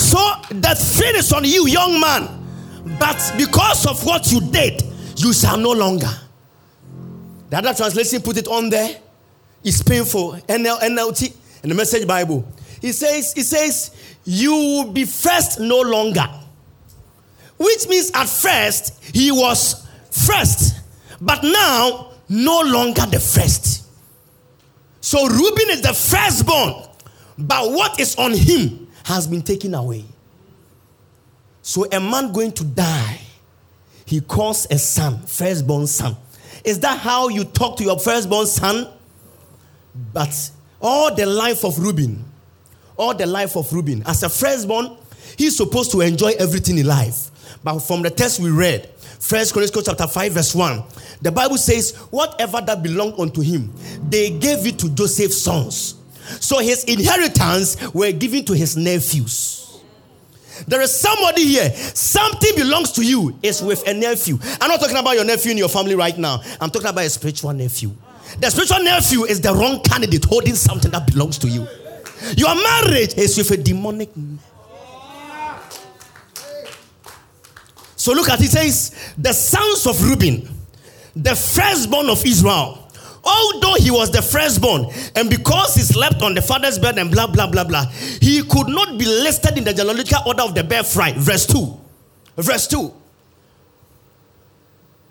So 0.00 0.18
the 0.50 0.74
thing 0.76 1.16
is 1.16 1.32
on 1.32 1.44
you, 1.44 1.66
young 1.66 2.00
man. 2.00 2.28
But 2.98 3.34
because 3.36 3.86
of 3.86 4.04
what 4.06 4.30
you 4.30 4.40
did, 4.40 4.84
you 5.16 5.32
shall 5.32 5.56
no 5.56 5.72
longer. 5.72 6.10
The 7.50 7.58
other 7.58 7.74
translation 7.74 8.22
put 8.22 8.36
it 8.36 8.46
on 8.46 8.70
there. 8.70 9.00
It's 9.64 9.82
painful. 9.82 10.34
NL, 10.48 10.78
NLT 10.78 11.34
and 11.62 11.72
the 11.72 11.74
Message 11.74 12.06
Bible. 12.06 12.46
It 12.86 12.94
says, 12.94 13.32
He 13.32 13.42
says, 13.42 13.90
you 14.26 14.52
will 14.52 14.92
be 14.92 15.04
first 15.04 15.60
no 15.60 15.80
longer. 15.80 16.26
Which 17.58 17.88
means 17.88 18.10
at 18.12 18.28
first 18.28 19.02
he 19.14 19.30
was 19.30 19.86
first, 20.10 20.80
but 21.20 21.42
now 21.42 22.12
no 22.28 22.60
longer 22.60 23.06
the 23.06 23.20
first. 23.20 23.86
So 25.00 25.26
Reuben 25.26 25.70
is 25.70 25.82
the 25.82 25.94
firstborn, 25.94 26.74
but 27.38 27.70
what 27.70 27.98
is 28.00 28.16
on 28.16 28.32
him 28.34 28.88
has 29.04 29.28
been 29.28 29.42
taken 29.42 29.74
away. 29.74 30.04
So 31.62 31.86
a 31.90 32.00
man 32.00 32.32
going 32.32 32.52
to 32.52 32.64
die, 32.64 33.20
he 34.04 34.20
calls 34.20 34.66
a 34.70 34.78
son, 34.78 35.20
firstborn 35.22 35.86
son. 35.86 36.16
Is 36.64 36.80
that 36.80 36.98
how 36.98 37.28
you 37.28 37.44
talk 37.44 37.76
to 37.78 37.84
your 37.84 37.98
firstborn 37.98 38.46
son? 38.46 38.88
But 40.12 40.50
all 40.80 41.14
the 41.14 41.26
life 41.26 41.64
of 41.64 41.78
Reuben, 41.78 42.24
all 42.96 43.14
the 43.14 43.26
life 43.26 43.56
of 43.56 43.72
Reuben, 43.72 44.02
as 44.06 44.22
a 44.22 44.28
firstborn, 44.28 44.96
he's 45.36 45.56
supposed 45.56 45.90
to 45.92 46.00
enjoy 46.00 46.32
everything 46.38 46.78
in 46.78 46.86
life. 46.86 47.30
But 47.62 47.80
from 47.80 48.02
the 48.02 48.10
text 48.10 48.40
we 48.40 48.50
read, 48.50 48.88
First 49.18 49.52
Chronicles 49.52 49.86
chapter 49.86 50.06
5, 50.06 50.32
verse 50.32 50.54
1, 50.54 50.82
the 51.22 51.32
Bible 51.32 51.56
says, 51.56 51.96
Whatever 52.10 52.60
that 52.60 52.82
belonged 52.82 53.18
unto 53.18 53.40
him, 53.40 53.72
they 54.08 54.30
gave 54.30 54.66
it 54.66 54.78
to 54.80 54.90
Joseph's 54.90 55.40
sons. 55.40 55.94
So 56.40 56.58
his 56.58 56.84
inheritance 56.84 57.92
were 57.92 58.12
given 58.12 58.44
to 58.46 58.52
his 58.52 58.76
nephews. 58.76 59.80
There 60.66 60.80
is 60.80 60.98
somebody 60.98 61.44
here, 61.44 61.70
something 61.70 62.54
belongs 62.56 62.92
to 62.92 63.02
you, 63.04 63.38
is 63.42 63.62
with 63.62 63.86
a 63.86 63.94
nephew. 63.94 64.38
I'm 64.60 64.68
not 64.68 64.80
talking 64.80 64.96
about 64.96 65.14
your 65.14 65.24
nephew 65.24 65.50
in 65.50 65.58
your 65.58 65.68
family 65.68 65.94
right 65.94 66.16
now, 66.16 66.40
I'm 66.60 66.70
talking 66.70 66.88
about 66.88 67.04
a 67.04 67.10
spiritual 67.10 67.52
nephew. 67.52 67.90
The 68.40 68.50
spiritual 68.50 68.82
nephew 68.82 69.24
is 69.24 69.40
the 69.40 69.52
wrong 69.52 69.80
candidate 69.82 70.24
holding 70.24 70.54
something 70.54 70.90
that 70.90 71.06
belongs 71.06 71.38
to 71.38 71.48
you. 71.48 71.66
Your 72.36 72.54
marriage 72.54 73.14
is 73.14 73.36
with 73.38 73.50
a 73.50 73.56
demonic 73.56 74.16
man. 74.16 74.38
So 77.96 78.12
look 78.12 78.28
at 78.28 78.40
it, 78.40 78.50
says, 78.50 79.14
the 79.18 79.32
sons 79.32 79.86
of 79.86 80.00
Reuben, 80.08 80.48
the 81.16 81.34
firstborn 81.34 82.08
of 82.08 82.24
Israel, 82.24 82.88
although 83.24 83.74
he 83.80 83.90
was 83.90 84.10
the 84.12 84.22
firstborn, 84.22 84.86
and 85.16 85.28
because 85.28 85.74
he 85.74 85.82
slept 85.82 86.22
on 86.22 86.34
the 86.34 86.42
father's 86.42 86.78
bed 86.78 86.98
and 86.98 87.10
blah 87.10 87.26
blah 87.26 87.48
blah 87.48 87.64
blah, 87.64 87.86
he 88.20 88.42
could 88.44 88.68
not 88.68 88.98
be 88.98 89.06
listed 89.06 89.58
in 89.58 89.64
the 89.64 89.72
genealogical 89.74 90.22
order 90.26 90.42
of 90.42 90.54
the 90.54 90.62
birthright. 90.62 91.16
Verse 91.16 91.46
2. 91.46 91.80
Verse 92.36 92.68
2. 92.68 92.92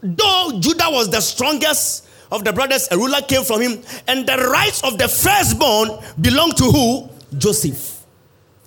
Though 0.04 0.60
Judah 0.60 0.90
was 0.90 1.10
the 1.10 1.20
strongest 1.20 2.08
of 2.32 2.44
the 2.44 2.54
brothers, 2.54 2.88
a 2.92 2.98
ruler 2.98 3.22
came 3.22 3.44
from 3.44 3.62
him, 3.62 3.82
and 4.08 4.28
the 4.28 4.38
rights 4.38 4.84
of 4.84 4.98
the 4.98 5.08
firstborn 5.08 5.90
belonged 6.20 6.58
to 6.58 6.64
who? 6.66 7.10
Joseph. 7.38 8.04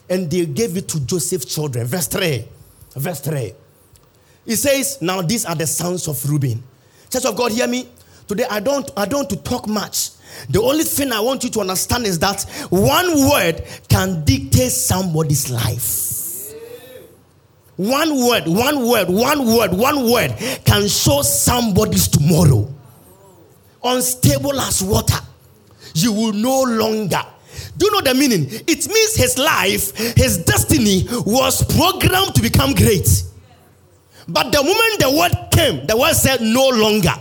And 0.08 0.30
they 0.30 0.46
gave 0.46 0.76
it 0.76 0.88
to 0.88 1.00
Joseph's 1.00 1.54
children. 1.54 1.86
Verse 1.86 2.06
3. 2.08 2.44
Verse 2.96 3.20
3. 3.20 3.52
He 4.46 4.56
says, 4.56 5.02
Now 5.02 5.20
these 5.22 5.44
are 5.44 5.54
the 5.54 5.66
sons 5.66 6.08
of 6.08 6.24
Reuben. 6.28 6.62
Church 7.10 7.24
of 7.24 7.36
God, 7.36 7.52
hear 7.52 7.66
me. 7.66 7.88
Today 8.26 8.44
I 8.50 8.60
don't 8.60 8.90
I 8.96 9.06
don't 9.06 9.28
to 9.30 9.36
talk 9.36 9.66
much. 9.66 10.10
The 10.50 10.60
only 10.60 10.84
thing 10.84 11.12
I 11.12 11.20
want 11.20 11.44
you 11.44 11.50
to 11.50 11.60
understand 11.60 12.04
is 12.06 12.18
that 12.18 12.42
one 12.68 13.28
word 13.28 13.64
can 13.88 14.24
dictate 14.24 14.72
somebody's 14.72 15.50
life. 15.50 16.08
One 17.76 18.26
word, 18.26 18.46
one 18.46 18.86
word, 18.86 19.08
one 19.08 19.46
word, 19.46 19.72
one 19.72 20.10
word 20.10 20.34
can 20.64 20.88
show 20.88 21.22
somebody's 21.22 22.08
tomorrow. 22.08 22.68
Unstable 23.82 24.58
as 24.60 24.82
water, 24.82 25.18
you 25.94 26.12
will 26.12 26.32
no 26.32 26.62
longer. 26.62 27.22
Do 27.76 27.86
you 27.86 27.92
know 27.92 28.00
the 28.00 28.14
meaning? 28.14 28.46
It 28.50 28.88
means 28.88 29.14
his 29.14 29.38
life, 29.38 29.96
his 30.16 30.38
destiny 30.38 31.06
was 31.24 31.62
programmed 31.76 32.34
to 32.34 32.42
become 32.42 32.74
great. 32.74 33.08
But 34.26 34.52
the 34.52 34.62
moment 34.62 35.00
the 35.00 35.16
word 35.16 35.50
came, 35.52 35.86
the 35.86 35.96
word 35.96 36.14
said 36.14 36.40
no 36.40 36.68
longer. 36.68 37.14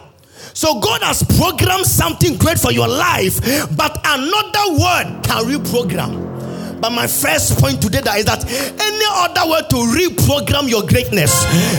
So 0.53 0.79
God 0.79 1.03
has 1.03 1.23
programmed 1.37 1.85
something 1.85 2.35
great 2.37 2.59
for 2.59 2.71
your 2.71 2.87
life, 2.87 3.39
but 3.77 4.01
another 4.03 4.71
word 4.73 5.23
can 5.23 5.45
reprogram. 5.45 6.36
But 6.79 6.91
my 6.91 7.07
first 7.07 7.57
point 7.59 7.81
today 7.81 8.01
that 8.01 8.17
is 8.19 8.25
that 8.25 8.45
any 8.45 9.07
other 9.17 9.49
way 9.49 9.61
to 9.65 9.77
reprogram 9.89 10.69
your 10.69 10.85
greatness, 10.85 11.33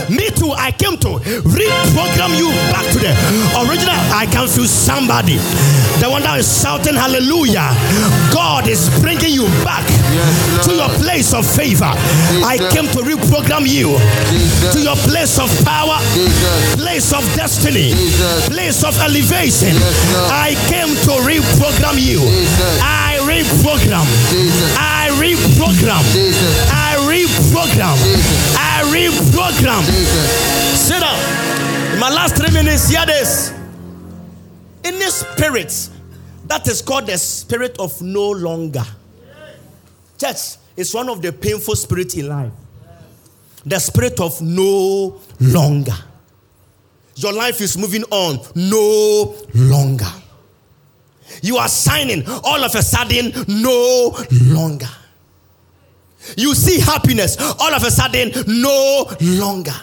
me 0.09 0.27
too, 0.31 0.51
I 0.51 0.71
came 0.71 0.97
to 0.99 1.19
reprogram 1.47 2.35
you 2.35 2.51
back 2.71 2.83
to 2.91 2.99
the 2.99 3.11
original. 3.63 3.95
I 4.11 4.27
can 4.27 4.47
feel 4.47 4.67
somebody, 4.67 5.39
the 6.03 6.07
one 6.09 6.23
that 6.23 6.39
is 6.39 6.47
shouting 6.61 6.95
hallelujah. 6.95 7.71
God 8.35 8.67
is 8.67 8.89
bringing 8.99 9.31
you 9.31 9.47
back 9.63 9.87
yes, 10.11 10.67
to 10.67 10.75
your 10.75 10.89
place 10.99 11.33
of 11.33 11.47
favor. 11.47 11.91
Jesus. 12.31 12.43
I 12.43 12.57
came 12.75 12.87
to 12.91 12.99
reprogram 13.03 13.63
you 13.63 13.95
Jesus. 14.27 14.75
to 14.75 14.79
your 14.83 14.99
place 15.07 15.39
of 15.39 15.47
power, 15.63 15.95
Jesus. 16.11 16.75
place 16.75 17.09
of 17.15 17.23
destiny, 17.39 17.95
place 18.51 18.83
of 18.83 18.97
elevation. 18.99 19.75
Yes, 19.79 20.27
I 20.27 20.55
came 20.67 20.91
to 21.07 21.13
reprogram 21.23 21.95
you. 21.99 22.19
I 22.83 23.18
reprogram. 23.29 24.05
I 24.77 25.09
reprogram. 25.21 26.01
I 26.73 26.97
reprogram. 27.05 27.95
I 28.57 28.81
reprogram. 28.89 29.83
Sit 30.75 30.99
down. 30.99 31.93
In 31.93 31.99
my 31.99 32.09
last 32.09 32.35
three 32.35 32.51
minutes, 32.51 32.89
hear 32.89 33.05
this. 33.05 33.53
Any 34.83 35.05
spirit 35.09 35.89
that 36.47 36.67
is 36.67 36.81
called 36.81 37.07
the 37.07 37.17
spirit 37.17 37.77
of 37.79 38.01
no 38.01 38.31
longer. 38.31 38.85
Church 40.17 40.57
is 40.75 40.93
one 40.93 41.09
of 41.09 41.21
the 41.21 41.31
painful 41.31 41.75
spirits 41.75 42.15
in 42.15 42.27
life. 42.27 42.51
The 43.65 43.79
spirit 43.79 44.19
of 44.19 44.41
no 44.41 45.19
longer. 45.39 45.95
Your 47.15 47.33
life 47.33 47.61
is 47.61 47.77
moving 47.77 48.03
on 48.05 48.39
no 48.55 49.35
longer. 49.53 50.11
You 51.41 51.57
are 51.57 51.67
signing 51.67 52.23
all 52.27 52.63
of 52.63 52.75
a 52.75 52.81
sudden 52.81 53.31
no 53.47 54.17
longer. 54.31 54.89
You 56.37 56.53
see 56.53 56.79
happiness 56.79 57.37
all 57.39 57.73
of 57.73 57.83
a 57.83 57.91
sudden 57.91 58.31
no 58.47 59.05
longer. 59.21 59.75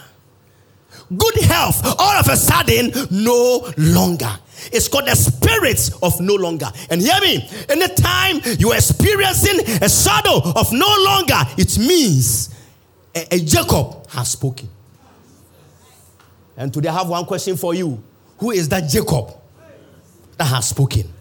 Good 1.17 1.37
health 1.43 1.83
all 1.85 2.17
of 2.19 2.29
a 2.29 2.37
sudden 2.37 2.93
no 3.11 3.73
longer. 3.77 4.31
It's 4.73 4.89
called 4.89 5.07
the 5.07 5.15
spirit 5.15 5.91
of 6.03 6.21
no 6.21 6.35
longer. 6.35 6.71
And 6.91 7.01
hear 7.01 7.21
me, 7.21 7.49
anytime 7.69 8.41
you 8.59 8.73
are 8.73 8.77
experiencing 8.77 9.61
a 9.83 9.89
shadow 9.89 10.41
of 10.57 10.73
no 10.73 10.93
longer, 11.05 11.41
it 11.57 11.79
means 11.79 12.55
a, 13.15 13.35
a 13.35 13.39
Jacob 13.41 14.09
has 14.09 14.33
spoken. 14.33 14.69
And 16.57 16.73
today 16.73 16.89
I 16.89 16.95
have 16.95 17.09
one 17.09 17.25
question 17.27 17.57
for 17.57 17.75
you. 17.75 18.03
Who 18.39 18.51
is 18.51 18.69
that 18.71 18.89
Jacob 18.89 19.35
that 20.37 20.45
has 20.45 20.69
spoken? 20.69 21.13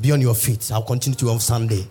Be 0.00 0.12
on 0.12 0.20
your 0.20 0.34
feet. 0.34 0.70
I'll 0.72 0.82
continue 0.82 1.16
to 1.18 1.30
on 1.30 1.40
Sunday. 1.40 1.86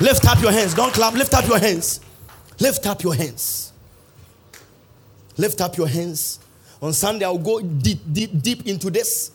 Lift 0.00 0.26
up 0.26 0.42
your 0.42 0.50
hands. 0.50 0.74
Don't 0.74 0.92
clap. 0.92 1.14
Lift 1.14 1.32
up 1.34 1.46
your 1.46 1.58
hands. 1.58 2.00
Lift 2.58 2.86
up 2.86 3.02
your 3.02 3.14
hands. 3.14 3.72
Lift 5.36 5.60
up 5.60 5.76
your 5.76 5.86
hands. 5.86 6.40
On 6.80 6.92
Sunday, 6.92 7.24
I'll 7.24 7.38
go 7.38 7.60
deep, 7.60 8.00
deep, 8.12 8.42
deep 8.42 8.66
into 8.66 8.90
this. 8.90 9.30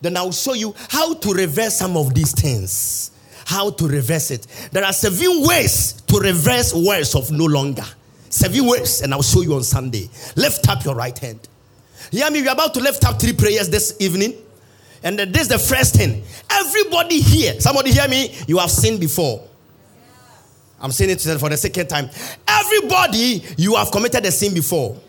Then 0.00 0.16
I'll 0.16 0.32
show 0.32 0.54
you 0.54 0.74
how 0.88 1.14
to 1.14 1.32
reverse 1.32 1.76
some 1.76 1.96
of 1.96 2.14
these 2.14 2.32
things. 2.32 3.10
How 3.44 3.70
to 3.70 3.88
reverse 3.88 4.30
it. 4.30 4.46
There 4.70 4.84
are 4.84 4.92
seven 4.92 5.42
ways 5.46 5.94
to 6.02 6.18
reverse 6.18 6.72
words 6.72 7.14
of 7.16 7.30
no 7.32 7.46
longer. 7.46 7.84
Seven 8.30 8.66
ways, 8.66 9.02
and 9.02 9.12
I'll 9.12 9.22
show 9.22 9.42
you 9.42 9.54
on 9.54 9.64
Sunday. 9.64 10.08
Lift 10.36 10.68
up 10.68 10.84
your 10.84 10.94
right 10.94 11.18
hand. 11.18 11.48
Hear 12.12 12.30
me, 12.30 12.42
we're 12.42 12.52
about 12.52 12.74
to 12.74 12.80
lift 12.80 13.04
up 13.06 13.18
three 13.18 13.32
prayers 13.32 13.70
this 13.70 13.96
evening. 13.98 14.34
And 15.02 15.18
this 15.18 15.42
is 15.42 15.48
the 15.48 15.58
first 15.58 15.96
thing. 15.96 16.22
Everybody 16.50 17.20
here, 17.20 17.58
somebody 17.58 17.90
hear 17.90 18.06
me, 18.06 18.36
you 18.46 18.58
have 18.58 18.70
sinned 18.70 19.00
before. 19.00 19.42
I'm 20.78 20.92
saying 20.92 21.10
it 21.10 21.20
for 21.40 21.48
the 21.48 21.56
second 21.56 21.88
time. 21.88 22.10
Everybody, 22.46 23.42
you 23.56 23.76
have 23.76 23.90
committed 23.90 24.26
a 24.26 24.30
sin 24.30 24.52
before. 24.52 25.00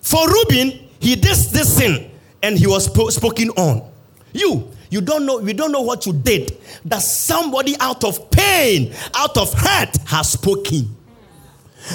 For 0.00 0.26
Reuben, 0.28 0.88
he 0.98 1.14
did 1.14 1.22
this 1.22 1.76
sin 1.76 2.10
and 2.42 2.58
he 2.58 2.66
was 2.66 2.86
spoken 3.14 3.50
on. 3.50 3.88
You, 4.32 4.68
you 4.90 5.00
don't 5.02 5.24
know, 5.24 5.38
we 5.38 5.52
don't 5.52 5.70
know 5.70 5.82
what 5.82 6.04
you 6.04 6.12
did. 6.12 6.58
That 6.84 7.00
somebody 7.02 7.76
out 7.78 8.02
of 8.02 8.28
pain, 8.32 8.92
out 9.14 9.36
of 9.38 9.52
hurt, 9.54 9.96
has 10.06 10.32
spoken. 10.32 10.96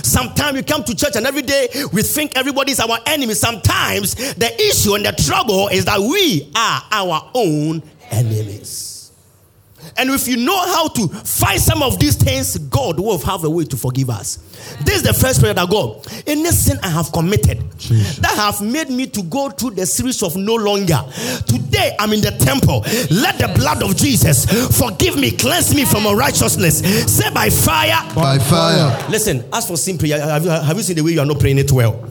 Sometimes 0.04 0.56
we 0.56 0.64
come 0.64 0.84
to 0.84 0.96
church 0.96 1.16
and 1.16 1.26
every 1.26 1.42
day 1.42 1.68
we 1.92 2.02
think 2.04 2.38
everybody 2.38 2.72
is 2.72 2.80
our 2.80 3.00
enemy. 3.06 3.34
Sometimes 3.34 4.16
the 4.36 4.54
issue 4.62 4.96
and 4.96 5.06
the 5.06 5.12
trouble 5.12 5.68
is 5.70 5.86
that 5.86 6.00
we 6.00 6.52
are 6.56 6.84
our 6.92 7.32
own 7.34 7.82
enemies. 8.12 8.89
And 9.98 10.10
if 10.10 10.28
you 10.28 10.38
know 10.38 10.58
how 10.74 10.88
to 10.90 11.08
fight 11.08 11.60
some 11.60 11.82
of 11.84 12.00
these 12.00 12.16
things, 12.16 12.58
God 12.58 13.00
will 13.00 13.18
have 13.20 13.44
a 13.44 13.50
way 13.50 13.66
to 13.66 13.78
forgive 13.78 14.10
us. 14.10 14.38
This 14.84 14.98
is 14.98 15.04
the 15.04 15.14
first 15.14 15.40
prayer 15.40 15.54
that 15.54 15.70
God, 15.70 16.06
any 16.28 16.50
sin 16.52 16.78
I 16.84 16.90
have 16.90 17.12
committed 17.12 17.64
Jesus. 17.78 18.18
that 18.18 18.32
have 18.32 18.62
made 18.62 18.90
me 18.90 19.08
to 19.08 19.24
go 19.24 19.50
through 19.50 19.72
the 19.72 19.86
series 19.86 20.22
of 20.24 20.36
no 20.36 20.56
longer. 20.56 21.00
Today 21.48 21.96
I'm 22.00 22.14
in 22.14 22.22
the 22.22 22.32
temple. 22.32 22.82
Let 23.10 23.38
the 23.40 23.52
blood 23.56 23.84
of 23.84 23.96
Jesus 23.96 24.46
forgive 24.78 25.18
me, 25.18 25.32
cleanse 25.32 25.74
me 25.74 25.86
from 25.86 26.06
unrighteousness. 26.06 26.80
Say 27.12 27.30
by 27.34 27.50
fire. 27.50 28.14
By 28.14 28.38
fire. 28.40 29.10
Listen, 29.10 29.44
as 29.54 29.68
for 29.68 29.78
sin 29.78 29.98
prayer, 29.98 30.20
have 30.20 30.44
you, 30.44 30.50
have 30.50 30.78
you 30.78 30.84
seen 30.84 30.96
the 30.96 31.04
way 31.04 31.12
you 31.12 31.20
are 31.20 31.26
not 31.26 31.40
praying 31.40 31.58
it 31.60 31.72
well? 31.72 32.06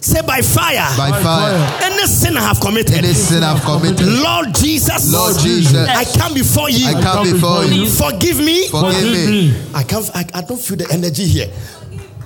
Say 0.00 0.22
by 0.22 0.40
fire. 0.42 0.86
By 0.96 1.10
fire. 1.22 1.80
Any 1.82 2.06
sin 2.06 2.36
I 2.36 2.40
have 2.40 2.60
committed. 2.60 2.94
Any 2.94 3.12
sin 3.12 3.42
I 3.42 3.54
have 3.56 3.64
committed. 3.64 4.06
Lord 4.06 4.54
Jesus. 4.54 5.12
Lord 5.12 5.38
Jesus. 5.38 5.88
I 5.88 6.04
come 6.18 6.34
before 6.34 6.70
you. 6.70 6.86
I 6.86 7.02
come 7.02 7.30
before 7.32 7.64
you. 7.64 7.88
Forgive 7.88 8.38
me. 8.38 8.68
Forgive 8.68 9.04
me. 9.12 9.54
I 9.74 9.82
can't. 9.82 10.08
I, 10.14 10.24
I 10.34 10.40
don't 10.42 10.60
feel 10.60 10.76
the 10.76 10.88
energy 10.90 11.26
here. 11.26 11.50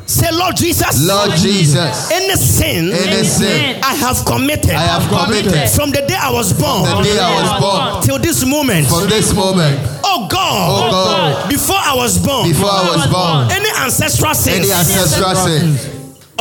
Say, 0.05 0.31
Lord 0.33 0.57
Jesus, 0.57 1.07
Lord 1.07 1.31
Jesus, 1.39 2.11
any 2.11 2.35
sin 2.35 2.93
any 2.93 3.25
sin 3.25 3.81
I 3.83 3.95
have 3.95 4.25
committed 4.27 4.73
I 4.73 4.83
have 4.83 5.09
committed 5.09 5.71
from 5.71 5.91
the 5.91 6.05
day 6.07 6.19
I 6.19 6.29
was 6.31 6.53
born 6.53 6.83
the 6.83 7.03
day 7.05 7.19
I 7.19 7.33
was 7.41 7.51
born 7.63 8.03
till 8.03 8.19
this 8.19 8.45
moment, 8.45 8.89
from 8.89 9.09
this 9.09 9.33
moment, 9.33 9.79
oh 10.05 10.27
God, 10.29 10.69
oh 10.69 10.91
God, 10.91 11.49
before 11.49 11.79
I 11.79 11.95
was 11.95 12.19
born, 12.19 12.49
before 12.49 12.69
I 12.69 12.91
was 12.95 13.07
born, 13.07 13.53
any 13.53 13.71
ancestral 13.81 14.35
sins 14.35 14.69
any 14.69 14.73
ancestral 14.73 15.35
sin 15.37 15.79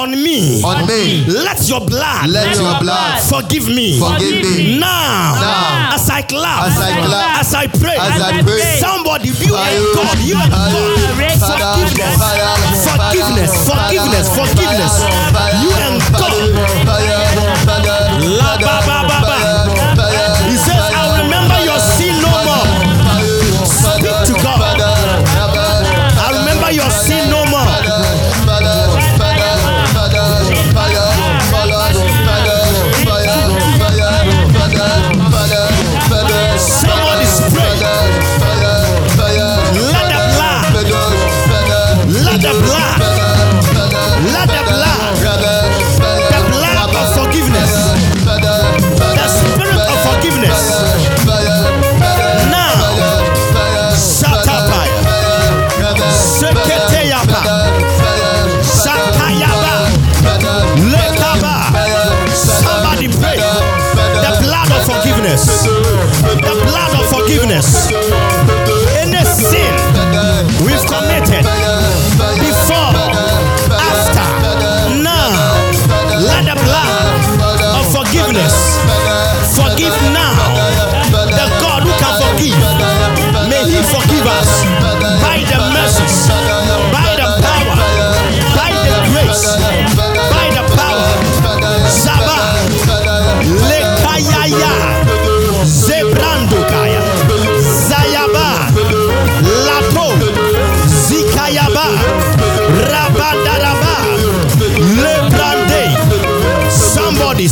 on 0.01 0.11
me, 0.11 0.63
on 0.63 0.87
me, 0.87 1.23
let 1.29 1.61
your 1.69 1.81
blood 1.85 2.25
let 2.27 2.57
your 2.57 2.73
blood 2.81 3.21
forgive 3.29 3.67
me. 3.69 3.99
forgive 4.01 4.41
me. 4.41 4.79
Now, 4.79 5.37
Now, 5.37 5.95
as 5.95 6.09
I 6.09 6.21
clap, 6.23 6.65
as 6.65 6.77
I 6.81 6.89
clap, 7.05 7.39
as 7.41 7.53
I 7.53 7.67
pray, 7.67 7.97
as 8.01 8.17
I 8.21 8.41
pray, 8.41 8.79
somebody, 8.81 9.29
you 9.29 9.53
and 9.53 9.85
God, 9.93 10.17
you 10.25 10.35
and 10.41 10.49
God, 10.49 10.97
forgiveness, 11.37 12.17
forgiveness, 12.89 13.51
forgiveness, 13.69 14.27
forgiveness, 14.33 14.93
you 15.61 15.69
and 15.85 16.01
God. 16.17 17.30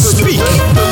Speak, 0.09 0.88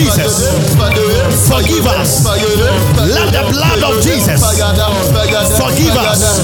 Jesus 0.00 1.48
forgive 1.48 1.86
us. 1.86 2.24
Let 2.24 3.32
the 3.32 3.44
blood 3.52 3.82
of 3.84 4.02
Jesus 4.02 4.40
forgive 4.40 5.96
us. 5.96 6.40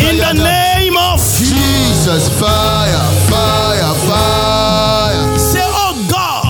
In 0.00 0.16
the 0.16 0.32
name 0.32 0.96
of 0.96 1.20
Jesus, 1.38 2.28
fire, 2.40 3.04
fire, 3.28 3.94
fire. 4.08 5.38
say, 5.38 5.60
Oh 5.64 6.06
God, 6.10 6.42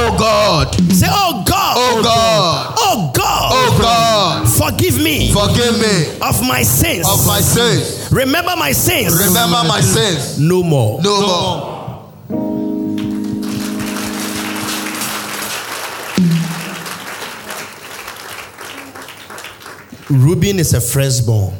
Oh 0.00 0.16
God, 0.18 0.74
say, 0.92 1.06
Oh 1.10 1.44
God, 1.46 1.74
oh 1.76 2.02
God, 2.02 2.74
oh 2.78 3.10
God, 3.14 3.50
oh 3.52 3.78
God, 3.80 4.48
forgive 4.48 5.00
me 5.02 5.32
forgive 5.32 5.78
me 5.80 6.18
of 6.20 6.40
my 6.42 6.62
sins. 6.62 7.06
of 7.08 7.24
my 7.26 7.40
sins. 7.40 8.10
Remember 8.10 8.54
my 8.56 8.72
sins. 8.72 9.14
Remember 9.28 9.62
my 9.68 9.80
sins. 9.80 10.38
No 10.40 10.62
more. 10.62 11.00
No 11.02 11.20
more. 11.20 11.67
Reuben 20.10 20.58
is 20.58 20.72
a 20.74 20.80
firstborn, 20.80 21.54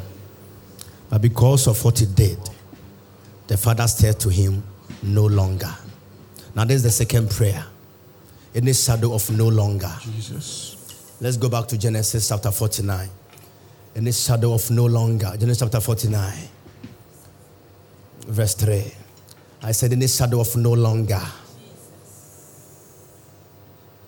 but 1.10 1.20
because 1.20 1.66
of 1.66 1.82
what 1.84 1.98
he 1.98 2.06
did, 2.06 2.38
the 3.46 3.56
father 3.56 3.86
said 3.86 4.18
to 4.20 4.28
him, 4.30 4.62
No 5.02 5.26
longer. 5.26 5.74
Now, 6.54 6.64
this 6.64 6.76
is 6.76 6.82
the 6.82 6.90
second 6.90 7.30
prayer. 7.30 7.64
In 8.54 8.64
Any 8.64 8.72
shadow 8.72 9.12
of 9.14 9.30
no 9.30 9.48
longer. 9.48 9.94
Jesus. 10.00 11.16
Let's 11.20 11.36
go 11.36 11.48
back 11.48 11.68
to 11.68 11.78
Genesis 11.78 12.28
chapter 12.28 12.50
49. 12.50 13.08
In 13.94 14.02
Any 14.02 14.12
shadow 14.12 14.54
of 14.54 14.70
no 14.70 14.86
longer. 14.86 15.32
Genesis 15.38 15.58
chapter 15.60 15.80
49, 15.80 16.32
verse 18.28 18.54
3. 18.54 18.92
I 19.62 19.72
said, 19.72 19.92
"In 19.92 19.98
Any 19.98 20.08
shadow 20.08 20.40
of 20.40 20.56
no 20.56 20.72
longer. 20.72 21.20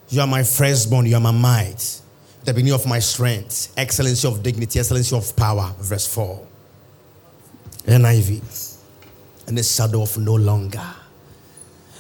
You 0.08 0.22
are 0.22 0.26
my 0.26 0.42
firstborn, 0.42 1.06
you 1.06 1.14
are 1.14 1.20
my 1.20 1.30
might, 1.30 2.00
the 2.44 2.54
beginning 2.54 2.72
of 2.72 2.86
my 2.86 2.98
strength, 2.98 3.72
excellency 3.76 4.26
of 4.26 4.42
dignity, 4.42 4.78
excellency 4.78 5.16
of 5.16 5.36
power. 5.36 5.74
Verse 5.78 6.06
4. 6.06 6.46
NIV. 7.86 8.76
And 9.46 9.58
the 9.58 9.62
shadow 9.62 10.02
of 10.02 10.16
no 10.18 10.34
longer. 10.34 10.82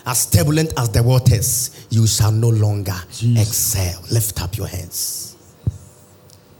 As 0.06 0.30
turbulent 0.30 0.72
as 0.78 0.90
the 0.90 1.02
waters, 1.02 1.86
you 1.90 2.06
shall 2.06 2.32
no 2.32 2.48
longer 2.48 2.96
excel. 3.36 4.02
Lift 4.10 4.42
up 4.42 4.56
your 4.56 4.66
hands. 4.66 5.36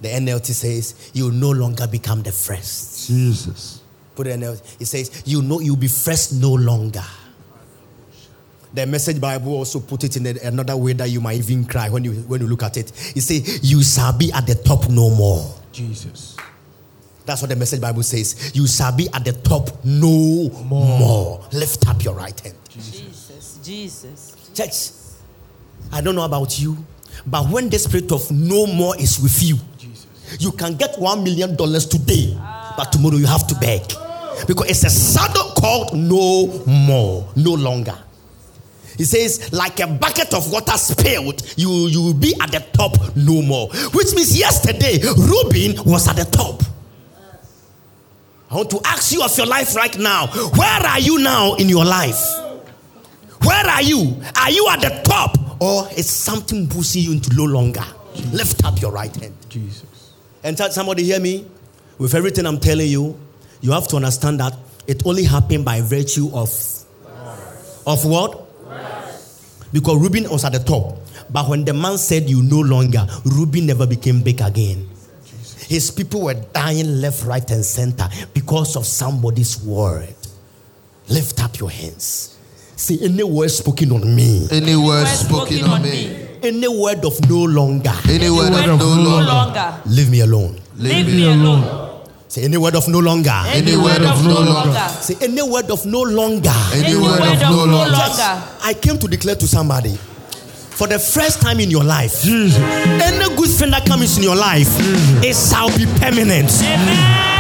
The 0.01 0.09
NLT 0.09 0.47
says, 0.47 1.11
You 1.15 1.25
will 1.25 1.33
no 1.33 1.51
longer 1.51 1.87
become 1.87 2.23
the 2.23 2.33
first. 2.33 3.09
Jesus. 3.09 3.83
Put 4.15 4.27
it 4.27 4.31
in 4.31 4.41
NLT. 4.41 4.81
It 4.81 4.87
says, 4.87 5.23
You 5.27 5.43
know 5.43 5.61
you'll 5.61 5.77
be 5.77 5.89
first 5.89 6.35
no 6.35 6.53
longer. 6.53 7.05
The 8.73 8.87
message 8.87 9.21
Bible 9.21 9.55
also 9.55 9.81
put 9.81 10.05
it 10.05 10.17
in 10.17 10.27
a- 10.27 10.41
another 10.47 10.77
way 10.77 10.93
that 10.93 11.11
you 11.11 11.21
might 11.21 11.39
even 11.39 11.65
cry 11.65 11.89
when 11.89 12.05
you 12.05 12.13
when 12.29 12.41
you 12.41 12.47
look 12.47 12.63
at 12.63 12.77
it. 12.77 12.93
It 13.17 13.23
says, 13.23 13.61
You 13.63 13.83
shall 13.83 14.13
be 14.13 14.33
at 14.33 14.47
the 14.47 14.55
top 14.55 14.89
no 14.89 15.11
more. 15.11 15.55
Jesus. 15.73 16.37
That's 17.27 17.43
what 17.43 17.49
the 17.51 17.57
message 17.57 17.81
Bible 17.81 18.03
says. 18.03 18.53
You 18.55 18.67
shall 18.67 18.93
be 18.97 19.09
at 19.13 19.25
the 19.25 19.33
top 19.33 19.85
no 19.85 20.49
more. 20.65 21.41
Lift 21.53 21.89
up 21.89 22.03
your 22.05 22.15
right 22.15 22.39
hand. 22.41 22.55
Jesus, 22.69 23.59
Jesus. 23.63 24.35
Church, 24.55 24.91
I 25.93 26.01
don't 26.01 26.15
know 26.15 26.25
about 26.25 26.59
you, 26.61 26.77
but 27.27 27.49
when 27.49 27.69
the 27.71 27.79
spirit 27.79 28.11
of 28.13 28.31
no 28.31 28.67
more 28.67 28.97
is 28.99 29.21
with 29.21 29.43
you, 29.43 29.59
Jesus. 29.79 30.07
you 30.39 30.53
can 30.53 30.75
get 30.77 30.99
one 30.99 31.23
million 31.25 31.57
dollars 31.57 31.87
today, 31.87 32.37
but 32.77 32.91
tomorrow 32.93 33.17
you 33.17 33.27
have 33.27 33.47
to 33.49 33.55
beg. 33.57 33.83
Because 34.47 34.71
it's 34.71 34.85
a 34.85 34.91
shadow 34.91 35.51
called 35.55 35.93
no 35.97 36.47
more, 36.67 37.29
no 37.37 37.53
longer. 37.55 37.97
He 39.01 39.07
says, 39.07 39.51
like 39.51 39.81
a 39.81 39.87
bucket 39.87 40.35
of 40.35 40.53
water 40.53 40.77
spilled, 40.77 41.41
you, 41.57 41.87
you 41.87 42.03
will 42.03 42.13
be 42.13 42.35
at 42.39 42.53
the 42.53 42.61
top 42.75 42.93
no 43.17 43.41
more. 43.41 43.71
Which 43.95 44.15
means 44.15 44.39
yesterday, 44.39 44.99
Reuben 45.17 45.83
was 45.91 46.07
at 46.07 46.17
the 46.17 46.27
top. 46.27 46.63
I 48.51 48.57
want 48.57 48.69
to 48.73 48.81
ask 48.85 49.11
you 49.11 49.23
of 49.23 49.35
your 49.39 49.47
life 49.47 49.75
right 49.75 49.97
now. 49.99 50.27
Where 50.27 50.87
are 50.87 51.01
you 51.01 51.19
now 51.19 51.55
in 51.55 51.71
your 51.71 51.87
life? 51.87 52.23
Where 53.43 53.67
are 53.67 53.81
you? 53.81 54.21
Are 54.39 54.51
you 54.51 54.69
at 54.69 54.83
the 54.83 55.01
top 55.03 55.63
or 55.63 55.89
is 55.97 56.11
something 56.11 56.69
pushing 56.69 57.03
you 57.03 57.13
into 57.13 57.35
no 57.35 57.45
longer? 57.47 57.87
Lift 58.33 58.67
up 58.67 58.83
your 58.83 58.93
right 58.93 59.17
hand. 59.17 59.35
Jesus. 59.49 60.13
And 60.45 60.59
tell 60.59 60.71
somebody 60.73 61.05
hear 61.05 61.21
me. 61.21 61.47
With 61.97 62.15
everything 62.15 62.45
I'm 62.45 62.61
telling 62.61 62.91
you, 62.91 63.19
you 63.63 63.73
have 63.73 63.89
to 63.89 63.97
understand 63.97 64.41
that 64.41 64.59
it 64.87 65.07
only 65.07 65.25
happened 65.25 65.65
by 65.65 65.81
virtue 65.81 66.29
of 66.35 66.51
of 67.87 68.05
what? 68.05 68.50
Because 69.73 69.97
Reuben 70.01 70.29
was 70.31 70.45
at 70.45 70.53
the 70.53 70.59
top. 70.59 70.99
But 71.31 71.49
when 71.49 71.65
the 71.65 71.73
man 71.73 71.97
said 71.99 72.29
you 72.29 72.43
no 72.43 72.61
longer, 72.61 73.07
Reuben 73.25 73.67
never 73.67 73.87
became 73.87 74.21
big 74.23 74.41
again. 74.41 74.89
His 75.69 75.91
people 75.91 76.23
were 76.23 76.35
dying 76.35 77.01
left, 77.01 77.25
right, 77.25 77.49
and 77.51 77.65
center 77.65 78.09
because 78.35 78.75
of 78.77 78.85
somebody's 78.87 79.63
word. 79.63 80.13
Lift 81.09 81.43
up 81.45 81.59
your 81.61 81.71
hands. 81.71 82.37
Say 82.75 82.99
any 83.03 83.23
word 83.23 83.51
spoken 83.51 83.93
on 83.93 84.15
me, 84.17 84.49
Any 84.51 84.75
word 84.75 85.05
Word 85.05 85.07
spoken 85.07 85.65
on 85.65 85.83
me, 85.83 86.29
any 86.43 86.67
word 86.67 87.05
of 87.05 87.29
no 87.29 87.45
longer, 87.45 87.93
any 88.09 88.31
word 88.31 88.51
Word 88.53 88.69
of 88.71 88.79
no 88.81 88.95
no 88.97 89.03
longer, 89.21 89.27
longer. 89.27 89.83
leave 89.87 90.11
me 90.11 90.21
alone. 90.21 90.59
Leave 90.77 91.07
me 91.07 91.25
alone. 91.31 91.90
Say 92.31 92.45
any 92.45 92.57
word 92.59 92.77
of 92.77 92.87
no 92.89 93.01
longer. 93.01 93.35
Any 93.47 93.77
word 93.77 94.03
of 94.03 94.25
no 94.25 94.39
longer. 94.41 94.89
Say 95.03 95.17
any 95.21 95.43
word 95.43 95.69
of 95.69 95.85
no 95.85 96.03
longer. 96.03 96.53
any 96.73 96.85
Any 96.85 96.95
word 96.97 97.19
word 97.21 97.29
of 97.29 97.43
of 97.43 97.51
no 97.51 97.65
no 97.67 97.73
longer. 97.75 97.91
longer. 97.91 98.43
I 98.63 98.73
came 98.81 98.99
to 99.01 99.09
declare 99.09 99.35
to 99.35 99.49
somebody 99.49 99.97
for 100.71 100.87
the 100.87 100.99
first 101.01 101.43
time 101.43 101.59
in 101.59 101.71
your 101.73 101.83
life, 101.83 102.23
Jesus. 102.23 102.57
any 102.57 103.35
good 103.37 103.51
thing 103.51 103.71
that 103.73 103.85
comes 103.85 104.17
in 104.17 104.23
your 104.23 104.37
life, 104.37 104.69
it 105.27 105.35
shall 105.35 105.69
be 105.77 105.87
permanent. 105.99 106.49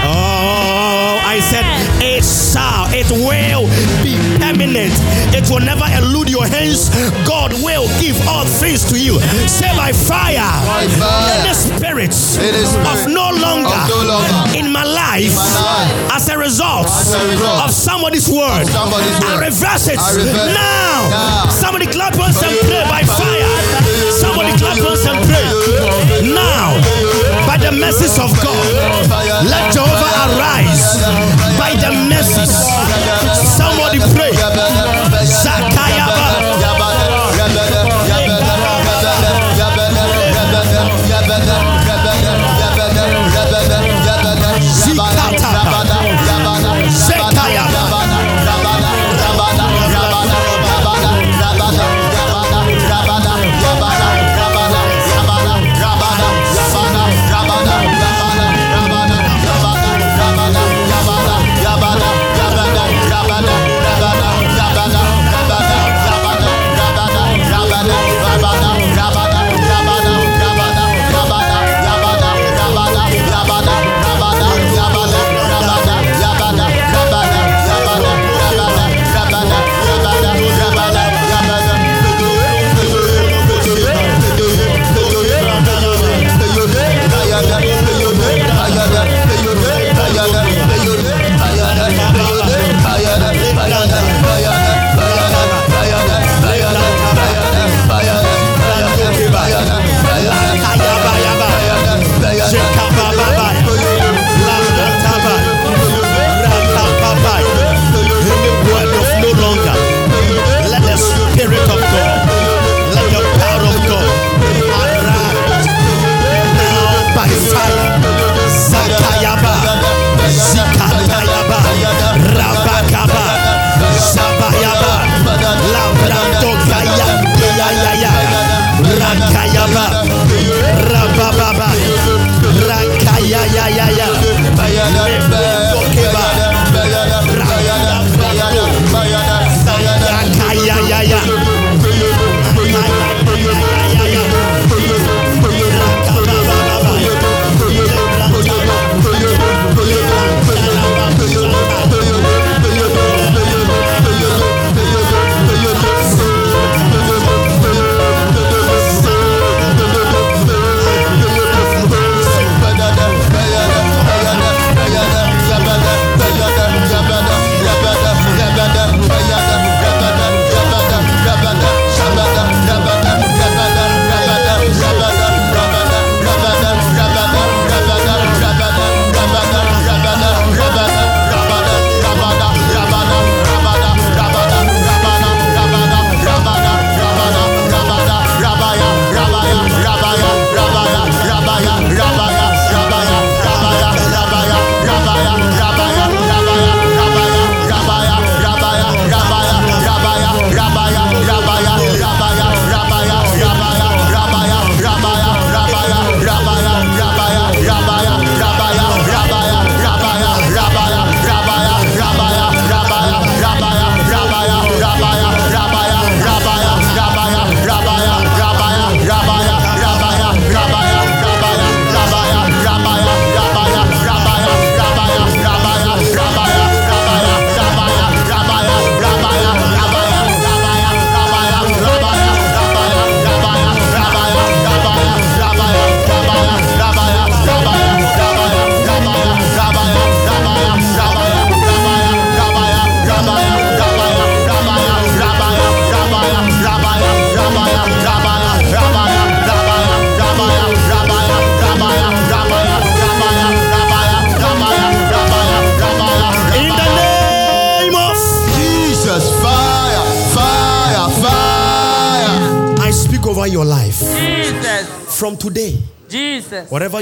Oh, 0.02 0.39
I 1.30 1.38
said 1.38 1.62
it 2.02 2.24
shall, 2.26 2.90
it 2.90 3.06
will 3.14 3.70
be 4.02 4.18
permanent. 4.42 4.90
It 5.30 5.46
will 5.46 5.62
never 5.62 5.86
elude 6.02 6.28
your 6.28 6.42
hands. 6.44 6.90
God 7.22 7.54
will 7.62 7.86
give 8.02 8.18
all 8.26 8.42
things 8.44 8.82
to 8.90 8.98
you. 8.98 9.20
Say 9.46 9.70
by 9.78 9.92
fire, 9.94 10.42
By 10.66 10.90
fire. 10.90 11.38
any 11.38 11.54
spirits 11.54 12.34
Any 12.34 12.66
spirit 12.66 12.82
of 12.90 12.98
no 13.14 13.30
longer, 13.30 13.70
of 13.70 13.88
no 13.94 14.02
longer 14.10 14.58
in 14.58 14.72
my 14.74 14.82
life, 14.82 15.30
my 15.38 15.54
life 15.62 16.18
as 16.18 16.28
a 16.28 16.36
result, 16.36 16.86
as 16.90 17.14
a 17.14 17.22
result 17.30 17.62
of 17.62 17.70
somebody's 17.70 18.26
word, 18.28 18.66
somebody's 18.66 19.14
I 19.22 19.38
reverse 19.38 19.86
it 19.86 19.98
I 20.02 20.10
reverse 20.18 20.50
now. 20.50 20.98
Now. 21.14 21.46
Somebody 21.48 21.86
clap 21.86 22.18
once 22.18 22.42
and 22.42 22.58
pray 22.66 22.82
by 22.90 23.06
fire. 23.06 23.46
Somebody 24.18 24.50
clap 24.58 24.82
once 24.82 25.06
and 25.06 25.18
pray 25.30 25.46
now. 26.34 26.74
By 27.46 27.56
the 27.56 27.70
mercies 27.72 28.18
of 28.18 28.30
God, 28.42 28.66
let 29.46 29.72
Jehovah 29.74 29.99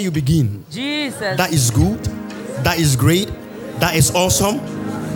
you 0.08 0.12
begin, 0.12 0.64
Jesus. 0.70 1.36
that 1.36 1.52
is 1.52 1.70
good, 1.70 2.00
that 2.64 2.78
is 2.78 2.96
great, 2.96 3.28
that 3.78 3.94
is 3.94 4.10
awesome. 4.12 4.56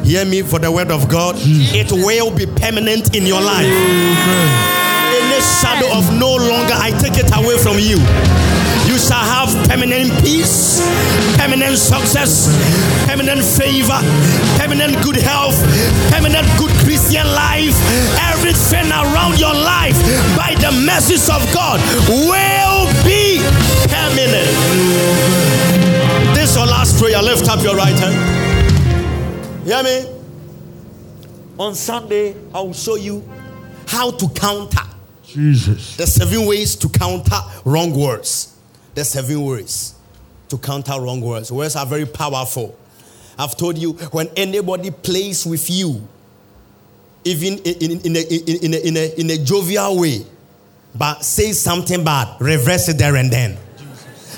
Hear 0.04 0.26
me 0.26 0.42
for 0.42 0.58
the 0.58 0.70
word 0.70 0.90
of 0.90 1.08
God. 1.08 1.36
It 1.40 1.90
will 1.90 2.28
be 2.36 2.44
permanent 2.44 3.16
in 3.16 3.24
your 3.24 3.40
life. 3.40 3.64
Any 3.64 5.40
shadow 5.40 5.88
of 5.96 6.04
no 6.20 6.36
longer, 6.36 6.76
I 6.76 6.92
take 7.00 7.16
it 7.16 7.32
away 7.32 7.56
from 7.56 7.80
you. 7.80 7.96
You 8.84 8.98
shall 9.00 9.24
have 9.24 9.48
permanent 9.70 10.12
peace, 10.20 10.84
permanent 11.40 11.78
success, 11.78 12.52
permanent 13.08 13.40
favor, 13.40 13.96
permanent 14.60 15.00
good 15.00 15.16
health, 15.16 15.56
permanent 16.12 16.44
good 16.60 16.74
Christian 16.84 17.24
life. 17.32 17.72
Everything 18.28 18.92
around 18.92 19.40
your 19.40 19.54
life, 19.54 19.96
by 20.36 20.52
the 20.60 20.68
mercies 20.84 21.30
of 21.30 21.40
God, 21.54 21.80
will 22.10 22.71
permanent. 23.88 24.50
This 26.34 26.50
is 26.50 26.56
your 26.56 26.66
last 26.66 27.00
prayer. 27.00 27.22
Lift 27.22 27.48
up 27.48 27.62
your 27.62 27.76
right 27.76 27.98
hand. 27.98 29.66
Hear 29.66 29.82
me? 29.82 30.06
On 31.58 31.74
Sunday, 31.74 32.34
I 32.54 32.60
will 32.60 32.72
show 32.72 32.96
you 32.96 33.22
how 33.86 34.10
to 34.10 34.28
counter 34.30 34.82
Jesus. 35.24 35.96
the 35.96 36.06
seven 36.06 36.46
ways 36.46 36.74
to 36.76 36.88
counter 36.88 37.38
wrong 37.64 37.94
words. 37.98 38.56
The 38.94 39.04
seven 39.04 39.44
ways 39.44 39.94
to 40.48 40.58
counter 40.58 41.00
wrong 41.00 41.20
words. 41.20 41.50
Words 41.52 41.76
are 41.76 41.86
very 41.86 42.06
powerful. 42.06 42.76
I've 43.38 43.56
told 43.56 43.78
you 43.78 43.92
when 44.12 44.28
anybody 44.36 44.90
plays 44.90 45.46
with 45.46 45.70
you, 45.70 46.06
even 47.24 47.58
in, 47.58 47.90
in, 47.90 48.00
in, 48.06 48.16
a, 48.16 48.20
in, 48.20 48.74
a, 48.74 48.86
in, 48.88 48.96
a, 48.96 49.20
in 49.20 49.30
a 49.30 49.38
jovial 49.42 49.98
way, 50.00 50.26
but 50.94 51.24
say 51.24 51.52
something 51.52 52.04
bad, 52.04 52.40
reverse 52.40 52.88
it 52.88 52.98
there 52.98 53.16
and 53.16 53.30
then. 53.32 53.56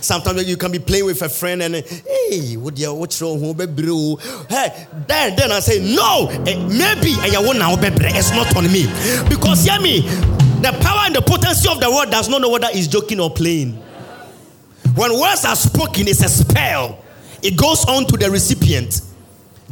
Sometimes 0.04 0.46
you 0.46 0.58
can 0.58 0.70
be 0.70 0.78
playing 0.78 1.06
with 1.06 1.22
a 1.22 1.30
friend 1.30 1.62
and 1.62 1.76
hey, 1.76 2.56
what 2.58 2.78
you 2.78 2.92
what's 2.92 3.22
wrong? 3.22 3.40
Hey, 3.40 4.86
then 5.06 5.34
then 5.34 5.50
I 5.50 5.60
say 5.60 5.94
no, 5.94 6.28
eh, 6.46 6.56
maybe 6.68 7.14
and 7.20 7.32
you 7.32 7.42
want 7.42 7.58
now 7.58 7.74
It's 7.78 8.30
not 8.32 8.54
on 8.54 8.64
me 8.70 8.84
because 9.30 9.64
hear 9.64 9.80
me, 9.80 10.00
the 10.60 10.76
power 10.82 11.06
and 11.06 11.14
the 11.16 11.22
potency 11.22 11.70
of 11.70 11.80
the 11.80 11.90
word 11.90 12.10
does 12.10 12.28
not 12.28 12.42
know 12.42 12.50
whether 12.50 12.68
it's 12.70 12.86
joking 12.86 13.18
or 13.18 13.30
playing. 13.30 13.72
When 14.94 15.18
words 15.18 15.46
are 15.46 15.56
spoken, 15.56 16.06
it's 16.06 16.22
a 16.22 16.28
spell. 16.28 17.02
It 17.42 17.56
goes 17.56 17.86
on 17.86 18.04
to 18.06 18.16
the 18.18 18.30
recipient. 18.30 19.00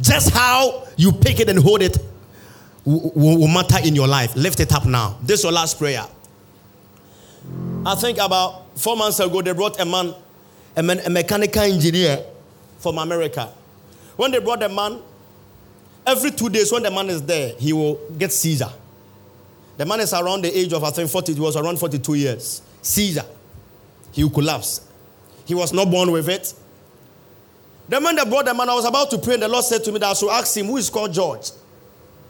Just 0.01 0.31
how 0.31 0.87
you 0.97 1.11
pick 1.11 1.39
it 1.41 1.49
and 1.49 1.59
hold 1.59 1.83
it 1.83 1.97
will 2.85 3.47
matter 3.47 3.77
in 3.85 3.95
your 3.95 4.07
life. 4.07 4.35
Lift 4.35 4.59
it 4.59 4.73
up 4.73 4.85
now. 4.85 5.17
This 5.21 5.39
is 5.39 5.43
your 5.43 5.53
last 5.53 5.77
prayer. 5.77 6.05
I 7.85 7.95
think 7.95 8.17
about 8.17 8.77
four 8.77 8.95
months 8.95 9.19
ago, 9.19 9.41
they 9.41 9.53
brought 9.53 9.79
a 9.79 9.85
man, 9.85 10.13
a, 10.75 10.83
man, 10.83 10.99
a 10.99 11.09
mechanical 11.09 11.61
engineer 11.61 12.23
from 12.79 12.97
America. 12.97 13.51
When 14.15 14.31
they 14.31 14.39
brought 14.39 14.59
the 14.59 14.69
man, 14.69 15.01
every 16.05 16.31
two 16.31 16.49
days, 16.49 16.71
when 16.71 16.83
the 16.83 16.91
man 16.91 17.09
is 17.09 17.21
there, 17.23 17.53
he 17.57 17.73
will 17.73 17.95
get 18.17 18.31
seizure. 18.31 18.71
The 19.77 19.85
man 19.85 19.99
is 20.01 20.13
around 20.13 20.43
the 20.43 20.55
age 20.57 20.71
of, 20.73 20.83
I 20.83 20.91
think, 20.91 21.09
40, 21.09 21.33
he 21.33 21.39
was 21.39 21.55
around 21.55 21.79
42 21.79 22.13
years. 22.13 22.61
Seizure. 22.81 23.25
He 24.11 24.23
will 24.23 24.31
collapse. 24.31 24.87
He 25.45 25.55
was 25.55 25.73
not 25.73 25.89
born 25.89 26.11
with 26.11 26.29
it. 26.29 26.53
The 27.89 27.99
man 27.99 28.15
that 28.15 28.29
brought 28.29 28.45
the 28.45 28.53
man, 28.53 28.69
I 28.69 28.75
was 28.75 28.85
about 28.85 29.09
to 29.11 29.17
pray, 29.17 29.33
and 29.33 29.43
the 29.43 29.47
Lord 29.47 29.65
said 29.65 29.83
to 29.83 29.91
me 29.91 29.99
that 29.99 30.11
I 30.11 30.13
should 30.13 30.29
ask 30.29 30.55
him, 30.55 30.67
Who 30.67 30.77
is 30.77 30.89
called 30.89 31.13
George? 31.13 31.51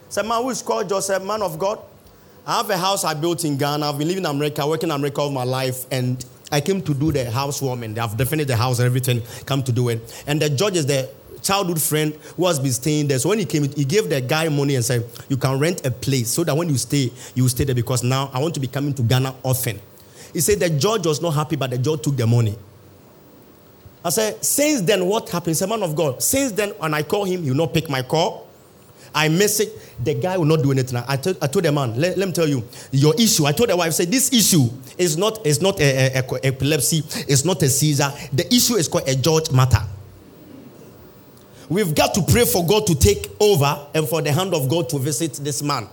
Said, 0.10 0.26
Man, 0.26 0.42
who 0.42 0.50
is 0.50 0.62
called 0.62 0.90
George? 0.90 1.04
Said, 1.04 1.24
Man 1.24 1.42
of 1.42 1.60
God. 1.60 1.80
I 2.46 2.58
have 2.58 2.70
a 2.70 2.78
house 2.78 3.04
I 3.04 3.14
built 3.14 3.46
in 3.46 3.58
Ghana. 3.58 3.90
I've 3.90 3.98
been 3.98 4.08
living 4.08 4.24
in 4.24 4.30
America, 4.30 4.68
working 4.68 4.90
in 4.90 4.96
America 4.96 5.22
all 5.22 5.30
my 5.32 5.44
life, 5.44 5.86
and 5.92 6.24
I 6.54 6.62
came 6.62 6.84
to 6.84 6.94
do 6.94 7.12
the 7.12 7.32
housewarming. 7.32 7.98
I've 7.98 8.16
definitely 8.16 8.46
the 8.46 8.56
house 8.56 8.78
and 8.78 8.86
everything, 8.86 9.24
come 9.48 9.64
to 9.64 9.72
do 9.72 9.90
it. 9.90 10.24
And 10.28 10.40
the 10.40 10.52
judge 10.52 10.78
is 10.78 10.86
the 10.86 11.10
childhood 11.42 11.82
friend 11.82 12.14
who 12.38 12.46
has 12.46 12.60
been 12.60 12.72
staying 12.72 13.08
there. 13.08 13.18
So 13.18 13.30
when 13.30 13.40
he 13.40 13.46
came, 13.46 13.64
he 13.64 13.84
gave 13.84 14.08
the 14.08 14.22
guy 14.22 14.50
money 14.50 14.76
and 14.76 14.86
said, 14.86 15.04
You 15.30 15.38
can 15.38 15.58
rent 15.58 15.84
a 15.84 15.90
place 15.90 16.30
so 16.30 16.44
that 16.44 16.56
when 16.56 16.70
you 16.70 16.78
stay, 16.78 17.12
you 17.34 17.50
stay 17.50 17.64
there 17.64 17.74
because 17.74 18.04
now 18.04 18.30
I 18.32 18.40
want 18.40 18.54
to 18.54 18.60
be 18.60 18.68
coming 18.68 18.94
to 18.94 19.02
Ghana 19.02 19.34
often. 19.42 19.80
He 20.32 20.42
said 20.42 20.60
the 20.60 20.70
judge 20.70 21.08
was 21.08 21.22
not 21.22 21.32
happy, 21.32 21.56
but 21.56 21.72
the 21.72 21.80
judge 21.80 22.04
took 22.04 22.18
the 22.18 22.28
money. 22.28 22.56
I 24.06 24.12
said, 24.12 24.46
Since 24.46 24.82
then, 24.82 25.06
what 25.08 25.30
happened? 25.30 25.52
He 25.52 25.56
said, 25.56 25.70
Man 25.70 25.82
of 25.82 25.96
God, 25.96 26.22
since 26.22 26.52
then, 26.52 26.70
when 26.72 26.94
I 26.94 27.02
call 27.02 27.26
him, 27.26 27.42
he 27.42 27.50
not 27.50 27.74
pick 27.74 27.90
my 27.90 28.04
call. 28.04 28.43
I 29.16 29.30
message, 29.30 29.70
the 30.04 30.16
guy 30.16 30.38
will 30.38 30.46
not 30.46 30.64
do 30.64 30.72
anything. 30.72 31.02
I 31.08 31.18
told, 31.18 31.38
I 31.42 31.48
told 31.48 31.66
the 31.66 31.72
man, 31.72 31.96
let, 32.00 32.18
let 32.18 32.28
me 32.28 32.34
tell 32.34 32.48
you, 32.48 32.64
your 32.92 33.14
issue. 33.16 33.46
I 33.46 33.52
told 33.52 33.70
the 33.70 33.78
wife, 33.78 33.88
I 33.88 33.92
said, 33.92 34.12
this 34.12 34.34
issue 34.34 34.70
is 34.98 35.18
not, 35.18 35.46
is 35.46 35.62
not 35.62 35.80
a, 35.80 36.18
a- 36.18 36.20
a- 36.24 36.46
epilepsy, 36.48 37.04
it's 37.28 37.46
not 37.46 37.62
a 37.62 37.70
seizure. 37.70 38.12
The 38.32 38.52
issue 38.54 38.76
is 38.76 38.88
called 38.88 39.08
a 39.08 39.16
George 39.16 39.52
matter. 39.52 39.82
We've 41.70 41.96
got 41.96 42.14
to 42.16 42.22
pray 42.24 42.46
for 42.46 42.66
God 42.66 42.86
to 42.88 42.96
take 42.96 43.30
over 43.40 43.88
and 43.94 44.08
for 44.08 44.22
the 44.22 44.32
hand 44.32 44.54
of 44.54 44.70
God 44.70 44.90
to 44.90 45.00
visit 45.00 45.34
this 45.44 45.64
man. 45.64 45.88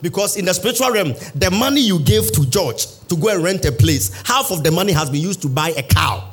Because 0.00 0.36
in 0.36 0.44
the 0.46 0.52
spiritual 0.54 0.90
realm, 0.90 1.14
the 1.34 1.50
money 1.50 1.80
you 1.80 2.00
gave 2.00 2.32
to 2.32 2.44
George 2.48 2.86
to 3.08 3.16
go 3.16 3.28
and 3.28 3.42
rent 3.44 3.64
a 3.66 3.72
place, 3.72 4.10
half 4.26 4.50
of 4.50 4.64
the 4.64 4.70
money 4.70 4.92
has 4.92 5.10
been 5.10 5.20
used 5.20 5.42
to 5.42 5.48
buy 5.48 5.68
a 5.70 5.82
cow. 5.82 6.28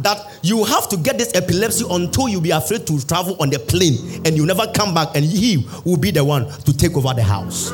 That 0.00 0.38
you 0.42 0.64
have 0.64 0.88
to 0.90 0.96
get 0.96 1.18
this 1.18 1.34
epilepsy 1.34 1.84
until 1.90 2.28
you 2.28 2.40
be 2.40 2.50
afraid 2.50 2.86
to 2.86 3.06
travel 3.06 3.36
on 3.40 3.50
the 3.50 3.58
plane 3.58 4.22
and 4.24 4.36
you 4.36 4.44
never 4.44 4.66
come 4.74 4.92
back, 4.94 5.08
and 5.14 5.24
he 5.24 5.66
will 5.84 5.96
be 5.96 6.10
the 6.10 6.24
one 6.24 6.48
to 6.48 6.76
take 6.76 6.96
over 6.96 7.14
the 7.14 7.22
house. 7.22 7.72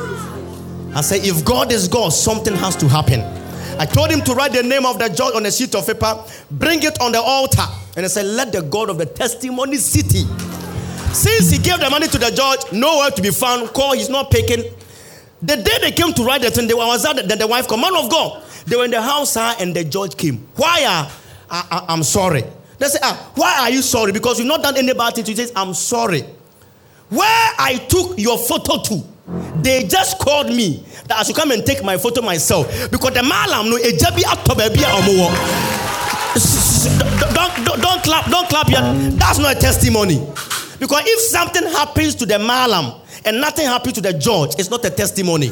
I 0.95 1.01
say, 1.01 1.17
if 1.17 1.43
God 1.43 1.71
is 1.71 1.87
God, 1.87 2.09
something 2.09 2.55
has 2.55 2.75
to 2.77 2.87
happen. 2.87 3.21
I 3.79 3.85
told 3.85 4.11
him 4.11 4.21
to 4.21 4.33
write 4.33 4.53
the 4.53 4.61
name 4.61 4.85
of 4.85 4.99
the 4.99 5.09
judge 5.09 5.33
on 5.35 5.45
a 5.45 5.51
sheet 5.51 5.73
of 5.73 5.87
paper, 5.87 6.23
bring 6.51 6.83
it 6.83 7.01
on 7.01 7.11
the 7.11 7.19
altar, 7.19 7.63
and 7.97 8.05
I 8.05 8.07
said, 8.07 8.27
let 8.27 8.51
the 8.51 8.61
God 8.61 8.89
of 8.89 8.99
the 8.99 9.05
testimony 9.05 9.77
city. 9.77 10.25
Since 11.11 11.49
he 11.51 11.57
gave 11.57 11.79
the 11.79 11.89
money 11.89 12.07
to 12.07 12.17
the 12.17 12.31
judge, 12.31 12.71
nowhere 12.71 13.09
to 13.09 13.21
be 13.21 13.31
found, 13.31 13.69
call, 13.73 13.93
he's 13.93 14.09
not 14.09 14.29
picking. 14.29 14.63
The 15.41 15.57
day 15.57 15.77
they 15.81 15.91
came 15.91 16.13
to 16.13 16.23
write 16.23 16.41
the 16.41 16.51
thing, 16.51 16.67
they 16.67 16.73
were 16.73 16.85
was 16.85 17.03
that 17.03 17.27
then 17.27 17.37
the 17.37 17.47
wife, 17.47 17.67
command 17.67 17.95
of 17.97 18.09
God. 18.09 18.43
They 18.65 18.77
were 18.77 18.85
in 18.85 18.91
the 18.91 19.01
house, 19.01 19.35
and 19.35 19.75
the 19.75 19.83
judge 19.83 20.15
came. 20.15 20.47
Why 20.55 20.85
are 20.85 21.11
I, 21.49 21.85
I'm 21.89 22.03
sorry? 22.03 22.43
They 22.79 22.87
say, 22.87 22.99
ah, 23.01 23.31
why 23.35 23.59
are 23.61 23.69
you 23.69 23.81
sorry? 23.81 24.11
Because 24.11 24.39
you've 24.39 24.47
not 24.47 24.61
done 24.63 24.77
any 24.77 24.93
bad 24.93 25.15
thing. 25.15 25.25
He 25.25 25.35
says, 25.35 25.51
I'm 25.55 25.73
sorry. 25.73 26.21
Where 27.09 27.51
I 27.59 27.85
took 27.87 28.17
your 28.17 28.37
photo 28.37 28.81
to, 28.81 29.03
they 29.61 29.83
just 29.87 30.19
called 30.19 30.47
me 30.47 30.85
that 31.07 31.19
I 31.19 31.23
should 31.23 31.35
come 31.35 31.51
and 31.51 31.65
take 31.65 31.83
my 31.83 31.97
photo 31.97 32.21
myself 32.21 32.67
because 32.91 33.13
the 33.13 33.23
malam 33.23 33.69
no 33.69 33.77
ejabi 33.77 34.23
atoba 34.23 34.67
bi 34.73 34.81
omo 34.81 35.29
don't, 37.33 37.65
don't, 37.65 37.81
don't 37.81 38.03
clap, 38.03 38.29
don't 38.29 38.49
clap 38.49 38.69
yet. 38.69 38.81
That's 39.19 39.37
not 39.39 39.55
a 39.55 39.59
testimony. 39.59 40.15
Because 40.79 41.03
if 41.05 41.19
something 41.21 41.63
happens 41.63 42.15
to 42.15 42.25
the 42.25 42.39
malam 42.39 42.99
and 43.25 43.39
nothing 43.39 43.65
happens 43.67 43.93
to 43.93 44.01
the 44.01 44.13
judge, 44.13 44.55
it's 44.57 44.69
not 44.69 44.83
a 44.85 44.89
testimony. 44.89 45.51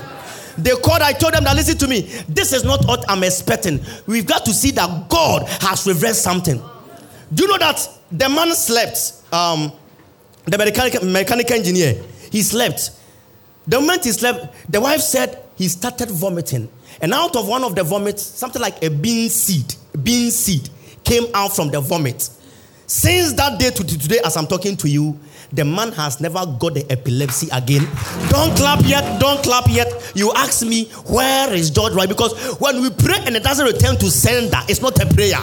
They 0.57 0.71
called, 0.71 1.01
I 1.01 1.13
told 1.13 1.33
them 1.33 1.43
that 1.45 1.55
listen 1.55 1.77
to 1.79 1.87
me, 1.87 2.01
this 2.27 2.53
is 2.53 2.63
not 2.63 2.85
what 2.85 3.03
I'm 3.09 3.23
expecting. 3.23 3.79
We've 4.07 4.25
got 4.25 4.45
to 4.45 4.53
see 4.53 4.71
that 4.71 5.09
God 5.09 5.47
has 5.61 5.85
reversed 5.87 6.21
something. 6.23 6.61
Do 7.33 7.43
you 7.43 7.49
know 7.49 7.57
that 7.57 7.87
the 8.11 8.29
man 8.29 8.53
slept? 8.53 9.13
Um, 9.31 9.71
the 10.45 10.57
mechanical, 10.57 11.55
engineer, 11.55 12.01
he 12.31 12.41
slept. 12.41 12.91
The 13.67 13.79
moment 13.79 14.05
he 14.05 14.11
slept, 14.11 14.71
the 14.71 14.81
wife 14.81 15.01
said 15.01 15.43
he 15.55 15.67
started 15.67 16.09
vomiting. 16.09 16.69
And 16.99 17.13
out 17.13 17.35
of 17.35 17.47
one 17.47 17.63
of 17.63 17.75
the 17.75 17.83
vomits, 17.83 18.23
something 18.23 18.61
like 18.61 18.83
a 18.83 18.89
bean 18.89 19.29
seed, 19.29 19.75
bean 20.03 20.31
seed 20.31 20.69
came 21.03 21.25
out 21.33 21.55
from 21.55 21.69
the 21.69 21.79
vomit. 21.79 22.29
Since 22.87 23.33
that 23.33 23.59
day 23.59 23.69
to 23.69 23.83
today, 23.83 24.19
as 24.25 24.35
I'm 24.35 24.47
talking 24.47 24.75
to 24.77 24.89
you, 24.89 25.17
the 25.53 25.65
man 25.65 25.91
has 25.93 26.21
never 26.21 26.45
got 26.59 26.73
the 26.73 26.85
epilepsy 26.89 27.49
again. 27.51 27.87
Don't 28.29 28.55
clap 28.55 28.85
yet, 28.85 29.19
don't 29.19 29.43
clap 29.43 29.67
yet. 29.67 30.11
You 30.15 30.31
ask 30.33 30.65
me, 30.65 30.85
where 31.07 31.53
is 31.53 31.69
George 31.69 31.93
right? 31.93 32.07
Because 32.07 32.33
when 32.59 32.81
we 32.81 32.89
pray 32.89 33.19
and 33.25 33.35
it 33.35 33.43
doesn't 33.43 33.65
return 33.65 33.97
to 33.97 34.09
sender, 34.09 34.59
it's 34.67 34.81
not 34.81 34.99
a 35.01 35.05
prayer. 35.13 35.41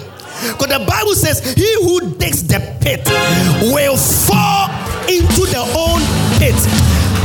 Because 0.53 0.69
the 0.69 0.85
Bible 0.87 1.15
says, 1.15 1.43
He 1.55 1.69
who 1.83 2.15
digs 2.15 2.47
the 2.47 2.61
pit 2.81 3.05
will 3.73 3.97
fall 3.97 4.71
into 5.09 5.45
the 5.51 5.61
own 5.77 6.01
pit. 6.39 6.57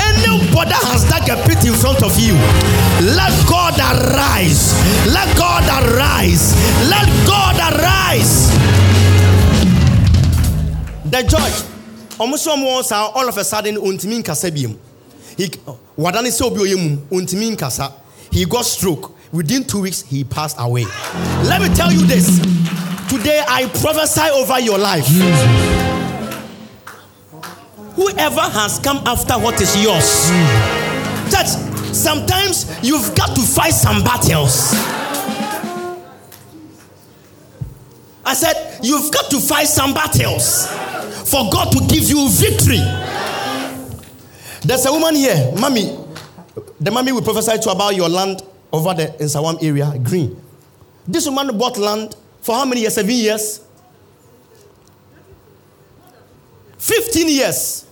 Anybody 0.02 0.74
has 0.90 1.08
dug 1.10 1.30
a 1.30 1.38
pit 1.48 1.64
in 1.66 1.74
front 1.74 2.02
of 2.04 2.18
you. 2.20 2.34
Let 3.16 3.32
God 3.48 3.78
arise. 3.80 4.74
Let 5.14 5.30
God 5.38 5.64
arise. 5.68 6.56
Let 6.90 7.08
God 7.28 7.56
arise. 7.74 8.52
The 11.06 11.22
judge, 11.24 11.73
almost 12.24 12.48
almost 12.48 12.92
all 12.94 13.28
of 13.28 13.38
a 13.38 13.44
sudden, 13.44 13.76
untimi 13.76 14.24
nkasa 14.24 14.50
biom. 14.50 14.78
He 15.36 15.50
wadane 15.98 16.32
sɛ 16.32 16.46
obi 16.46 16.76
mu 16.76 16.98
nkasa. 17.22 17.92
He 18.32 18.46
got 18.46 18.66
stroke. 18.66 19.12
Within 19.32 19.64
two 19.64 19.82
weeks, 19.82 20.04
he 20.04 20.24
passed 20.24 20.56
away. 20.60 20.86
Let 21.44 21.62
me 21.62 21.70
tell 21.76 21.92
you 21.92 22.06
this. 22.06 22.40
Today, 23.10 23.44
I 23.48 23.66
prophesy 23.82 24.30
over 24.32 24.60
your 24.60 24.78
life. 24.78 25.08
Whoever 27.96 28.42
has 28.42 28.80
come 28.80 28.98
after 29.06 29.34
what 29.34 29.60
is 29.62 29.76
yours, 29.84 30.30
church, 31.32 31.48
sometimes 31.94 32.66
you've 32.84 33.14
got 33.16 33.36
to 33.36 33.42
fight 33.42 33.74
some 33.74 34.04
battles. 34.04 34.74
I 38.26 38.34
said, 38.34 38.80
You've 38.82 39.12
got 39.12 39.30
to 39.32 39.40
fight 39.40 39.68
some 39.68 39.94
battles 39.94 40.68
for 41.30 41.50
God 41.52 41.72
to 41.72 41.80
give 41.88 42.10
you 42.10 42.30
victory. 42.30 42.82
There's 44.62 44.86
a 44.86 44.92
woman 44.92 45.16
here, 45.16 45.52
mommy. 45.60 45.98
The 46.80 46.92
mommy 46.92 47.12
will 47.12 47.22
prophesy 47.22 47.58
to 47.60 47.70
about 47.72 47.96
your 47.96 48.10
land 48.10 48.42
over 48.72 48.94
there 48.94 49.10
in 49.20 49.28
Sawam 49.28 49.62
area, 49.62 49.94
green. 50.02 50.42
This 51.08 51.26
woman 51.28 51.58
bought 51.58 51.78
land 51.78 52.16
for 52.42 52.56
how 52.56 52.66
many 52.66 52.82
years? 52.82 52.96
Seven 52.96 53.12
years? 53.12 53.60
15 56.78 57.30
years. 57.30 57.86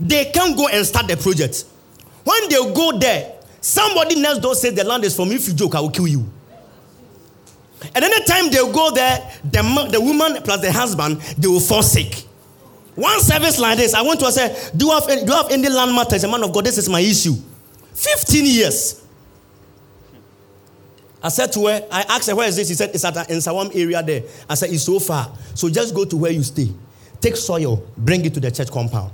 They 0.00 0.26
can't 0.26 0.56
go 0.56 0.68
and 0.68 0.86
start 0.86 1.08
the 1.08 1.16
project. 1.16 1.64
When 2.24 2.48
they 2.48 2.56
go 2.74 2.98
there, 2.98 3.34
somebody 3.60 4.20
next 4.20 4.38
door 4.38 4.54
says 4.54 4.74
the 4.74 4.84
land 4.84 5.04
is 5.04 5.16
for 5.16 5.26
me. 5.26 5.36
If 5.36 5.48
you 5.48 5.54
joke, 5.54 5.74
I 5.74 5.80
will 5.80 5.90
kill 5.90 6.06
you. 6.06 6.30
And 7.94 8.04
anytime 8.04 8.50
they 8.50 8.58
go 8.72 8.90
there, 8.90 9.18
the, 9.44 9.88
the 9.92 10.00
woman 10.00 10.42
plus 10.42 10.60
the 10.60 10.72
husband, 10.72 11.20
they 11.38 11.48
will 11.48 11.60
fall 11.60 11.82
sick. 11.82 12.24
One 12.94 13.20
service 13.20 13.60
like 13.60 13.78
this, 13.78 13.94
I 13.94 14.02
went 14.02 14.18
to 14.20 14.32
say, 14.32 14.50
eh, 14.50 14.70
Do 14.76 14.86
you 14.86 14.92
have 14.92 15.06
do 15.06 15.14
you 15.14 15.32
have 15.32 15.50
any 15.50 15.68
land 15.68 15.94
matters? 15.94 16.24
A 16.24 16.28
man 16.28 16.42
of 16.42 16.52
God, 16.52 16.64
this 16.64 16.78
is 16.78 16.88
my 16.88 17.00
issue. 17.00 17.34
15 17.94 18.44
years. 18.44 19.04
I 21.22 21.28
said 21.28 21.52
to 21.52 21.66
her, 21.66 21.86
I 21.90 22.02
asked 22.08 22.28
her, 22.28 22.34
Where 22.34 22.48
is 22.48 22.56
this? 22.56 22.68
He 22.68 22.74
said, 22.74 22.90
It's 22.92 23.04
at 23.04 23.16
a, 23.16 23.32
in 23.32 23.38
Sawam 23.38 23.70
area 23.74 24.02
there. 24.02 24.22
I 24.48 24.54
said, 24.54 24.70
It's 24.70 24.82
so 24.82 24.98
far. 24.98 25.32
So 25.54 25.68
just 25.68 25.94
go 25.94 26.04
to 26.04 26.16
where 26.16 26.32
you 26.32 26.42
stay. 26.42 26.72
Take 27.20 27.36
soil, 27.36 27.86
bring 27.96 28.24
it 28.24 28.34
to 28.34 28.40
the 28.40 28.50
church 28.50 28.70
compound. 28.70 29.12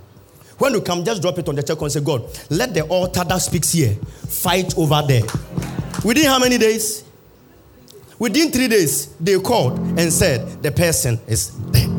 When 0.59 0.73
you 0.73 0.81
come, 0.81 1.05
just 1.05 1.21
drop 1.21 1.39
it 1.39 1.49
on 1.49 1.55
the 1.57 1.63
church 1.63 1.81
and 1.81 1.93
say, 1.93 2.01
God, 2.01 2.25
let 2.49 2.73
the 2.73 2.83
altar 2.87 3.25
that 3.25 3.39
speaks 3.39 3.73
here 3.73 3.95
fight 4.29 4.77
over 4.79 5.03
there. 5.07 5.23
Within 6.05 6.25
how 6.27 6.39
many 6.39 6.59
days? 6.59 7.04
Within 8.19 8.51
three 8.51 8.69
days, 8.69 9.07
they 9.21 9.39
called 9.41 9.79
and 9.99 10.13
said, 10.13 10.63
The 10.63 10.71
person 10.73 11.19
is 11.27 11.49
dead. 11.49 11.91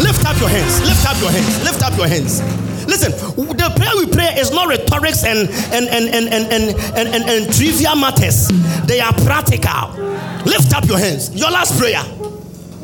Lift 0.00 0.24
up 0.26 0.38
your 0.40 0.48
hands. 0.48 0.80
Lift 0.82 1.06
up 1.08 1.20
your 1.20 1.30
hands. 1.30 1.64
Lift 1.64 1.82
up 1.82 1.96
your 1.96 2.08
hands. 2.08 2.40
Listen, 2.86 3.12
the 3.12 3.72
prayer 3.76 3.92
we 3.96 4.06
pray 4.12 4.34
is 4.38 4.50
not 4.50 4.66
rhetorics 4.68 5.24
and 5.24 5.48
and 5.72 5.86
and 5.88 6.08
and 6.14 6.26
and 6.34 6.52
and, 6.52 6.76
and, 6.98 7.08
and, 7.14 7.24
and 7.30 7.54
trivial 7.54 7.96
matters. 7.96 8.48
They 8.86 9.00
are 9.00 9.12
practical. 9.24 9.94
Lift 10.44 10.74
up 10.74 10.84
your 10.86 10.98
hands. 10.98 11.30
Your 11.34 11.50
last 11.50 11.78
prayer. 11.78 12.02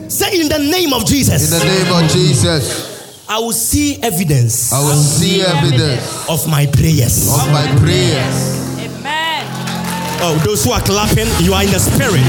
Say 0.08 0.40
in 0.40 0.48
the 0.48 0.58
name 0.58 0.92
of 0.94 1.04
Jesus. 1.04 1.52
In 1.52 1.58
the 1.58 1.64
name 1.64 2.04
of 2.04 2.10
Jesus, 2.10 3.26
I 3.28 3.38
will 3.40 3.52
see 3.52 4.00
evidence 4.02 4.72
I 4.72 4.80
will 4.80 4.94
see 4.96 5.42
evidence 5.42 6.28
of 6.30 6.48
my 6.48 6.64
prayers. 6.66 7.28
of 7.28 7.52
my 7.52 7.66
prayers. 7.80 8.67
Amen. 10.20 10.38
Oh, 10.38 10.38
those 10.44 10.64
who 10.64 10.72
are 10.72 10.80
clapping, 10.80 11.26
you 11.44 11.52
are 11.54 11.62
in 11.62 11.70
the 11.70 11.78
spirit. 11.78 12.24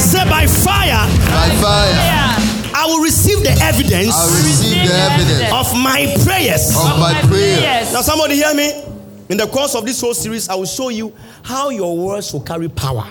Say 0.00 0.24
by 0.28 0.46
fire, 0.46 1.06
By 1.30 1.48
fire, 1.60 2.74
I 2.76 2.86
will 2.86 3.02
receive 3.02 3.42
the 3.42 3.50
evidence 3.62 4.14
I 4.14 4.26
will 4.26 4.34
receive 4.42 4.88
the 4.88 4.94
evidence 4.94 5.52
of 5.52 5.74
my 5.80 6.14
prayers. 6.24 6.68
of 6.76 6.98
my 6.98 7.14
prayers. 7.28 7.92
Now, 7.92 8.02
somebody 8.02 8.34
hear 8.36 8.54
me? 8.54 8.72
In 9.28 9.38
the 9.38 9.46
course 9.46 9.74
of 9.74 9.86
this 9.86 10.00
whole 10.00 10.12
series, 10.14 10.48
I 10.48 10.54
will 10.54 10.66
show 10.66 10.90
you 10.90 11.14
how 11.42 11.70
your 11.70 11.96
words 11.96 12.32
will 12.32 12.42
carry 12.42 12.68
power. 12.68 13.06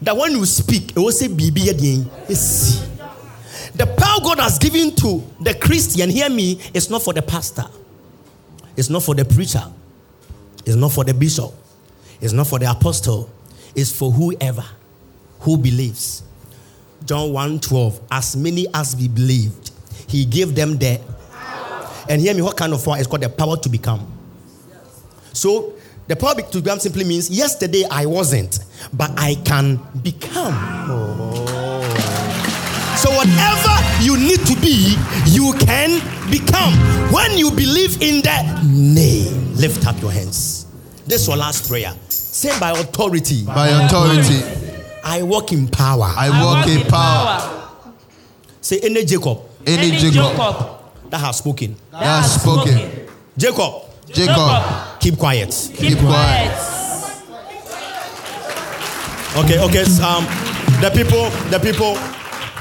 That 0.00 0.16
when 0.16 0.32
you 0.32 0.46
speak, 0.46 0.92
it 0.96 0.98
will 0.98 1.12
say, 1.12 1.28
"Bibi 1.28 1.68
again." 1.68 2.10
The 3.74 3.86
power 3.86 4.20
God 4.22 4.40
has 4.40 4.58
given 4.58 4.94
to 4.96 5.22
the 5.40 5.54
Christian, 5.54 6.10
hear 6.10 6.28
me, 6.28 6.58
it's 6.74 6.90
not 6.90 7.02
for 7.02 7.12
the 7.12 7.22
pastor, 7.22 7.66
it's 8.76 8.88
not 8.90 9.02
for 9.02 9.14
the 9.14 9.24
preacher, 9.24 9.62
it's 10.64 10.76
not 10.76 10.92
for 10.92 11.04
the 11.04 11.14
bishop, 11.14 11.52
it's 12.20 12.32
not 12.32 12.46
for 12.46 12.58
the 12.58 12.70
apostle, 12.70 13.30
it's 13.74 13.96
for 13.96 14.10
whoever 14.10 14.64
who 15.40 15.56
believes. 15.56 16.22
John 17.04 17.32
1 17.32 17.60
12, 17.60 18.00
as 18.10 18.36
many 18.36 18.66
as 18.72 18.94
we 18.96 19.08
believed, 19.08 19.72
he 20.06 20.24
gave 20.24 20.54
them 20.54 20.78
the 20.78 21.00
and 22.08 22.20
hear 22.20 22.34
me, 22.34 22.42
what 22.42 22.56
kind 22.56 22.72
of 22.72 22.84
power? 22.84 22.98
It's 22.98 23.06
called 23.06 23.22
the 23.22 23.28
power 23.28 23.56
to 23.56 23.68
become. 23.68 24.06
So 25.32 25.74
the 26.08 26.16
power 26.16 26.34
to 26.34 26.60
become 26.60 26.80
simply 26.80 27.04
means 27.04 27.30
yesterday 27.30 27.84
I 27.90 28.06
wasn't, 28.06 28.58
but 28.92 29.10
I 29.16 29.36
can 29.44 29.80
become. 30.02 30.52
So 32.96 33.10
whatever 33.10 34.02
you 34.02 34.16
need 34.16 34.40
to 34.46 34.60
be, 34.60 34.96
you 35.26 35.54
can 35.60 36.00
become. 36.30 36.74
When 37.12 37.38
you 37.38 37.50
believe 37.50 38.02
in 38.02 38.22
the 38.22 38.62
name, 38.66 39.41
lift 39.54 39.86
up 39.86 40.00
your 40.00 40.10
hands. 40.12 40.66
This 41.06 41.22
is 41.22 41.28
your 41.28 41.36
last 41.36 41.68
prayer. 41.68 41.92
Say 42.08 42.58
by 42.60 42.70
authority, 42.70 43.44
By 43.44 43.68
authority, 43.68 44.40
I 45.04 45.22
walk 45.22 45.52
in 45.52 45.68
power. 45.68 46.10
I 46.16 46.30
walk 46.44 46.66
in 46.68 46.82
power. 46.86 47.58
Say 48.60 48.78
any 48.80 49.04
Jacob 49.04 49.38
Any 49.66 49.88
Any 49.88 49.98
Jacob 49.98 50.14
Jacob 50.36 50.66
that 51.10 51.18
has 51.18 51.38
spoken. 51.38 51.76
that 51.90 52.00
that 52.00 52.22
has 52.22 52.40
spoken, 52.40 53.08
Jacob, 53.36 53.72
Jacob, 54.06 55.00
keep 55.00 55.18
quiet. 55.18 55.70
keep 55.74 55.98
quiet. 55.98 56.52
Okay, 59.36 59.58
okay. 59.64 59.80
s- 59.80 60.00
Um, 60.00 60.24
the 60.80 60.90
people, 60.94 61.30
the 61.50 61.58
people, 61.58 61.94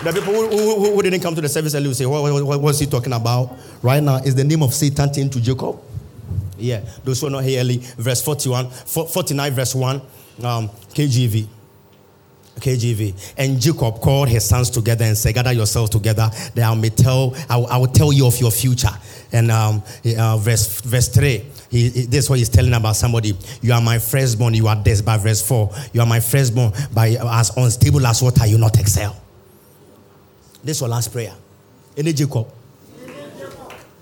the 0.03 0.11
people 0.13 0.33
who, 0.33 0.47
who, 0.79 0.93
who 0.95 1.01
didn't 1.01 1.19
come 1.21 1.35
to 1.35 1.41
the 1.41 1.49
service 1.49 1.75
earlier 1.75 1.89
will 1.89 1.95
say, 1.95 2.05
what, 2.05 2.23
what, 2.23 2.43
what 2.43 2.61
was 2.61 2.79
he 2.79 2.85
talking 2.85 3.13
about? 3.13 3.57
Right 3.81 4.01
now 4.01 4.17
is 4.17 4.35
the 4.35 4.43
name 4.43 4.63
of 4.63 4.73
Satan 4.73 5.13
changed 5.13 5.33
to 5.33 5.41
Jacob. 5.41 5.79
Yeah, 6.61 6.81
those 7.03 7.19
who 7.21 7.27
are 7.27 7.31
not 7.31 7.43
here 7.43 7.59
early, 7.61 7.77
verse 7.97 8.21
41, 8.21 8.69
49, 8.69 9.53
verse 9.53 9.75
1, 9.75 9.95
um, 10.43 10.69
KJV. 10.93 11.47
KJV. 12.59 13.33
And 13.37 13.59
Jacob 13.59 14.01
called 14.01 14.29
his 14.29 14.45
sons 14.45 14.69
together 14.69 15.05
and 15.05 15.17
said, 15.17 15.33
Gather 15.33 15.51
yourselves 15.53 15.89
together, 15.89 16.29
that 16.53 16.69
I 16.69 16.75
may 16.75 16.89
tell, 16.89 17.33
I 17.49 17.57
will, 17.57 17.67
I 17.67 17.77
will 17.77 17.87
tell 17.87 18.11
you 18.13 18.27
of 18.27 18.39
your 18.39 18.51
future. 18.51 18.89
And 19.31 19.49
um, 19.49 19.81
uh, 20.17 20.37
verse, 20.37 20.81
verse 20.81 21.07
3, 21.09 21.45
he, 21.71 21.89
he- 21.89 22.05
this 22.05 22.25
is 22.25 22.29
what 22.29 22.37
he's 22.39 22.49
telling 22.49 22.73
about 22.73 22.95
somebody. 22.97 23.33
You 23.61 23.73
are 23.73 23.81
my 23.81 23.97
firstborn, 23.99 24.53
you 24.53 24.67
are 24.67 24.75
this. 24.75 25.01
By 25.01 25.17
verse 25.17 25.41
4, 25.47 25.71
you 25.93 26.01
are 26.01 26.05
my 26.07 26.19
firstborn, 26.19 26.73
by 26.93 27.09
as 27.19 27.55
unstable 27.57 28.05
as 28.05 28.21
water, 28.21 28.45
you 28.45 28.57
not 28.57 28.79
excel. 28.79 29.19
This 30.63 30.77
is 30.77 30.81
your 30.81 30.89
last 30.89 31.11
prayer. 31.11 31.33
Any 31.97 32.13
Jacob 32.13 32.47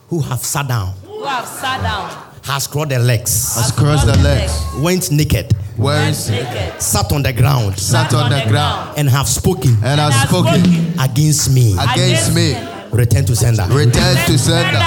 who 0.09 0.19
have 0.21 0.39
sat 0.39 0.67
down, 0.67 0.87
who 1.05 1.23
have 1.23 1.47
sat 1.47 1.81
down, 1.83 2.28
has 2.43 2.67
crossed 2.67 2.89
their 2.89 2.99
legs, 2.99 3.55
Has 3.55 3.71
crossed 3.71 4.05
their 4.05 4.15
legs, 4.23 4.53
went 4.79 5.11
naked, 5.11 5.53
wearing 5.77 6.15
naked, 6.29 6.81
sat 6.81 7.11
on 7.11 7.23
the 7.23 7.33
ground, 7.33 7.77
sat 7.79 8.13
on 8.13 8.29
the 8.29 8.43
ground, 8.47 8.97
and 8.97 9.09
have 9.09 9.27
spoken 9.27 9.71
and 9.83 9.99
has 9.99 10.13
has 10.13 10.29
spoken 10.29 10.63
spoken 10.63 10.99
against 10.99 11.51
me. 11.51 11.75
against 11.79 12.33
me. 12.33 12.55
Return 12.91 13.25
to 13.25 13.35
sender. 13.35 13.63
Return 13.69 14.15
to 14.25 14.37
sender. 14.37 14.81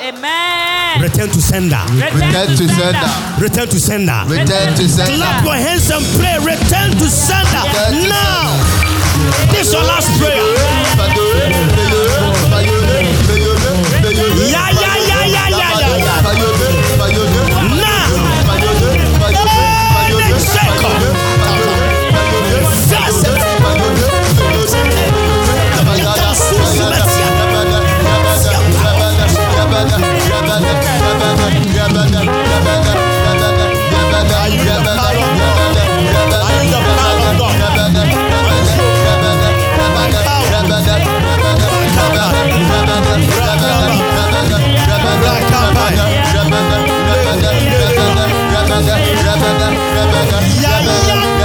Amen. 0.00 1.02
Return 1.02 1.28
to 1.28 1.40
sender. 1.42 1.82
Return 1.90 2.46
to 2.56 2.68
sender. 2.68 3.10
Return 3.40 3.68
to 3.68 3.80
sender. 3.80 4.20
Return 4.28 4.74
to 4.76 4.88
sender. 4.88 5.16
Clap 5.16 5.44
your 5.44 5.54
hands 5.54 5.90
and 5.90 6.04
pray. 6.20 6.38
Return 6.38 6.90
to 6.92 7.08
sender. 7.10 7.64
Now. 8.06 8.54
This 9.50 9.68
is 9.68 9.72
your 9.72 9.82
last 9.82 10.08
prayer. 10.20 10.83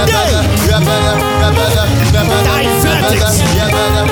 day. 0.06 0.30
Divertics. 2.12 4.09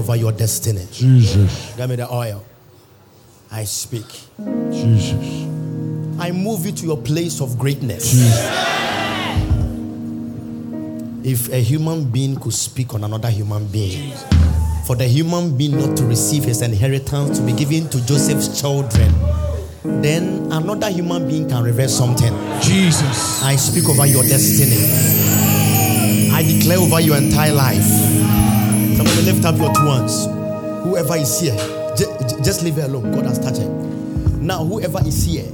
Over 0.00 0.16
your 0.16 0.32
destiny. 0.32 0.86
Jesus. 0.90 1.74
Give 1.76 1.88
me 1.88 1.96
the 1.96 2.10
oil. 2.12 2.44
I 3.52 3.64
speak. 3.64 4.06
Jesus. 4.72 5.46
I 6.18 6.32
move 6.32 6.66
you 6.66 6.72
to 6.72 6.86
your 6.86 6.96
place 6.96 7.40
of 7.40 7.58
greatness. 7.58 8.14
If 11.22 11.52
a 11.52 11.60
human 11.60 12.10
being 12.10 12.36
could 12.36 12.54
speak 12.54 12.94
on 12.94 13.04
another 13.04 13.30
human 13.30 13.66
being, 13.66 14.12
for 14.86 14.96
the 14.96 15.06
human 15.06 15.56
being 15.56 15.76
not 15.78 15.96
to 15.98 16.04
receive 16.04 16.44
his 16.44 16.62
inheritance 16.62 17.38
to 17.38 17.44
be 17.44 17.52
given 17.52 17.88
to 17.90 18.04
Joseph's 18.06 18.60
children, 18.60 19.12
then 20.02 20.50
another 20.50 20.90
human 20.90 21.28
being 21.28 21.48
can 21.48 21.62
reverse 21.62 21.96
something. 21.96 22.32
Jesus. 22.60 23.42
I 23.42 23.56
speak 23.56 23.88
over 23.88 24.06
your 24.06 24.22
destiny. 24.22 24.76
I 26.32 26.42
declare 26.42 26.78
over 26.78 27.00
your 27.00 27.16
entire 27.16 27.52
life. 27.52 28.19
Somebody 29.00 29.22
lift 29.32 29.46
up 29.46 29.56
your 29.56 29.72
two 29.72 29.86
hands. 29.86 30.26
Whoever 30.84 31.16
is 31.16 31.40
here, 31.40 31.56
ju- 31.96 32.04
ju- 32.28 32.42
just 32.42 32.62
leave 32.62 32.76
it 32.76 32.84
alone. 32.84 33.10
God 33.12 33.24
has 33.24 33.38
touched 33.38 33.60
it. 33.62 33.70
Now, 34.42 34.62
whoever 34.62 34.98
is 35.08 35.24
here, 35.24 35.46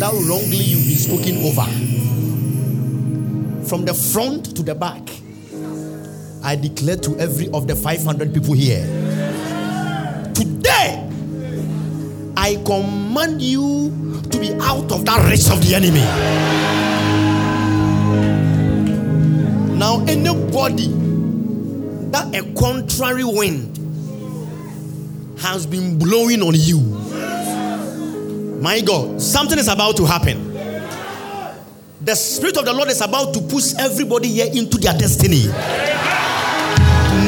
that 0.00 0.10
wrongly 0.12 0.56
you've 0.56 0.84
been 0.84 0.98
spoken 0.98 1.36
over, 1.44 1.62
from 3.68 3.84
the 3.84 3.94
front 3.94 4.56
to 4.56 4.64
the 4.64 4.74
back, 4.74 5.08
I 6.42 6.56
declare 6.56 6.96
to 6.96 7.16
every 7.20 7.48
of 7.52 7.68
the 7.68 7.76
500 7.76 8.34
people 8.34 8.54
here, 8.54 8.82
today, 10.34 11.08
I 12.36 12.56
command 12.64 13.40
you 13.40 14.20
to 14.32 14.40
be 14.40 14.52
out 14.54 14.90
of 14.90 15.04
that 15.04 15.30
reach 15.30 15.48
of 15.48 15.64
the 15.64 15.76
enemy. 15.76 16.02
Now, 19.78 20.04
anybody 20.08 21.01
that 22.12 22.34
a 22.34 22.42
contrary 22.54 23.24
wind 23.24 23.78
has 25.40 25.66
been 25.66 25.98
blowing 25.98 26.42
on 26.42 26.54
you, 26.54 26.80
my 28.60 28.80
God, 28.80 29.20
something 29.20 29.58
is 29.58 29.68
about 29.68 29.96
to 29.96 30.04
happen. 30.06 30.52
The 32.02 32.14
Spirit 32.14 32.56
of 32.58 32.64
the 32.64 32.72
Lord 32.72 32.88
is 32.88 33.00
about 33.00 33.32
to 33.34 33.40
push 33.40 33.74
everybody 33.78 34.28
here 34.28 34.50
into 34.52 34.78
their 34.78 34.96
destiny. 34.96 35.46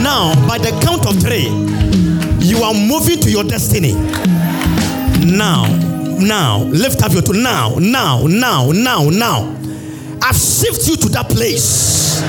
Now, 0.02 0.34
by 0.46 0.58
the 0.58 0.70
count 0.82 1.06
of 1.06 1.20
three, 1.20 1.48
you 2.46 2.62
are 2.62 2.74
moving 2.74 3.20
to 3.20 3.30
your 3.30 3.44
destiny. 3.44 3.94
Now, 5.24 5.64
now, 6.18 6.58
lift 6.64 7.02
up 7.02 7.12
your 7.12 7.22
two. 7.22 7.32
Now, 7.32 7.76
now, 7.78 8.26
now, 8.26 8.70
now, 8.70 9.08
now. 9.08 9.60
I've 10.22 10.36
shifted 10.36 10.88
you 10.88 10.96
to 10.96 11.08
that 11.10 11.28
place. 11.28 12.20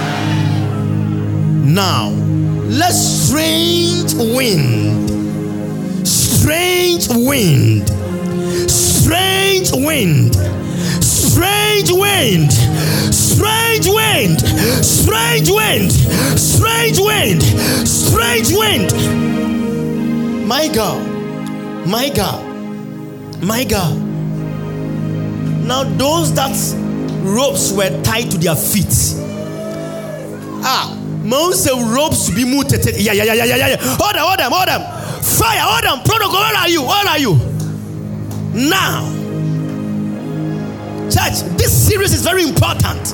Now, 1.66 2.12
let 2.68 2.92
strange 2.92 4.14
wind, 4.16 5.10
strange 6.08 7.08
wind, 7.10 7.88
strange 8.70 9.72
wind, 9.72 10.36
strange 11.04 11.92
wind, 11.92 12.52
strange 13.14 13.88
wind, 13.88 14.40
strange 14.84 15.50
wind, 15.50 15.92
strange 16.40 17.00
wind, 17.00 17.44
strange 17.88 18.52
wind. 18.52 18.92
My 20.48 20.68
God, 20.68 21.88
my 21.88 22.10
God, 22.10 22.44
my 23.44 23.64
God. 23.64 24.02
Now, 25.66 25.84
those 25.84 26.34
that 26.34 26.56
ropes 27.24 27.72
were 27.72 27.90
tied 28.04 28.30
to 28.32 28.38
their 28.38 28.56
feet. 28.56 29.16
Ah, 30.68 30.95
most 31.26 31.68
ropes 31.68 32.30
be 32.30 32.46
muted. 32.46 32.86
Yeah, 32.98 33.14
yeah, 33.14 33.24
yeah, 33.24 33.34
yeah, 33.34 33.56
yeah. 33.56 33.78
Hold 33.82 34.16
them, 34.16 34.24
hold 34.26 34.40
them, 34.40 34.52
hold 34.52 34.68
them. 34.68 34.82
Fire, 35.24 35.62
hold 35.62 35.84
them. 35.84 36.04
Protocol, 36.06 36.40
where 36.40 36.56
are 36.56 36.70
you? 36.70 36.82
Where 36.84 37.08
are 37.08 37.20
you? 37.20 37.36
Now, 38.54 39.04
church, 41.10 41.42
this 41.58 41.88
series 41.88 42.14
is 42.14 42.22
very 42.22 42.44
important 42.44 43.14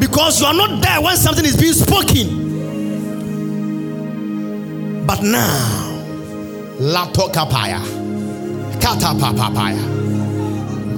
because 0.00 0.40
you 0.40 0.46
are 0.46 0.54
not 0.54 0.82
there 0.82 1.00
when 1.00 1.16
something 1.16 1.44
is 1.44 1.56
being 1.56 1.72
spoken. 1.72 2.42
But 5.06 5.22
now, 5.22 5.88
Latokapaya, 6.78 7.80
Katapapapaya, 8.80 9.78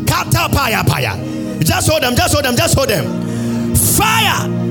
Katapaya 0.06 0.82
Paya. 0.82 1.62
Just 1.62 1.88
hold 1.90 2.02
them, 2.02 2.14
just 2.16 2.32
hold 2.32 2.44
them, 2.44 2.56
just 2.56 2.74
hold 2.74 2.88
them. 2.88 3.04
Fire. 3.76 4.63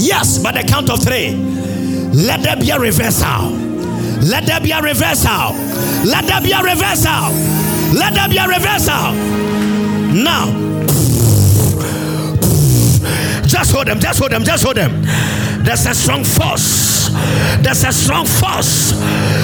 Yes, 0.00 0.38
by 0.38 0.52
the 0.52 0.66
count 0.66 0.88
of 0.88 1.02
three. 1.02 1.34
Let 2.14 2.42
there 2.42 2.56
be 2.56 2.70
a 2.70 2.78
reversal. 2.78 3.50
Let 4.24 4.46
there 4.46 4.60
be 4.60 4.70
a 4.70 4.80
reversal. 4.80 5.52
Let 6.08 6.24
there 6.26 6.40
be 6.40 6.52
a 6.52 6.62
reversal. 6.62 7.30
Let 7.92 8.14
there 8.14 8.28
be 8.28 8.38
a 8.38 8.48
reversal. 8.48 9.12
Now, 10.24 10.46
just 13.46 13.72
hold 13.72 13.88
them, 13.88 14.00
just 14.00 14.18
hold 14.18 14.32
them, 14.32 14.42
just 14.42 14.64
hold 14.64 14.76
them. 14.76 15.02
There's 15.64 15.84
a 15.84 15.94
strong 15.94 16.24
force. 16.24 17.10
There's 17.60 17.84
a 17.84 17.92
strong 17.92 18.24
force. 18.24 18.92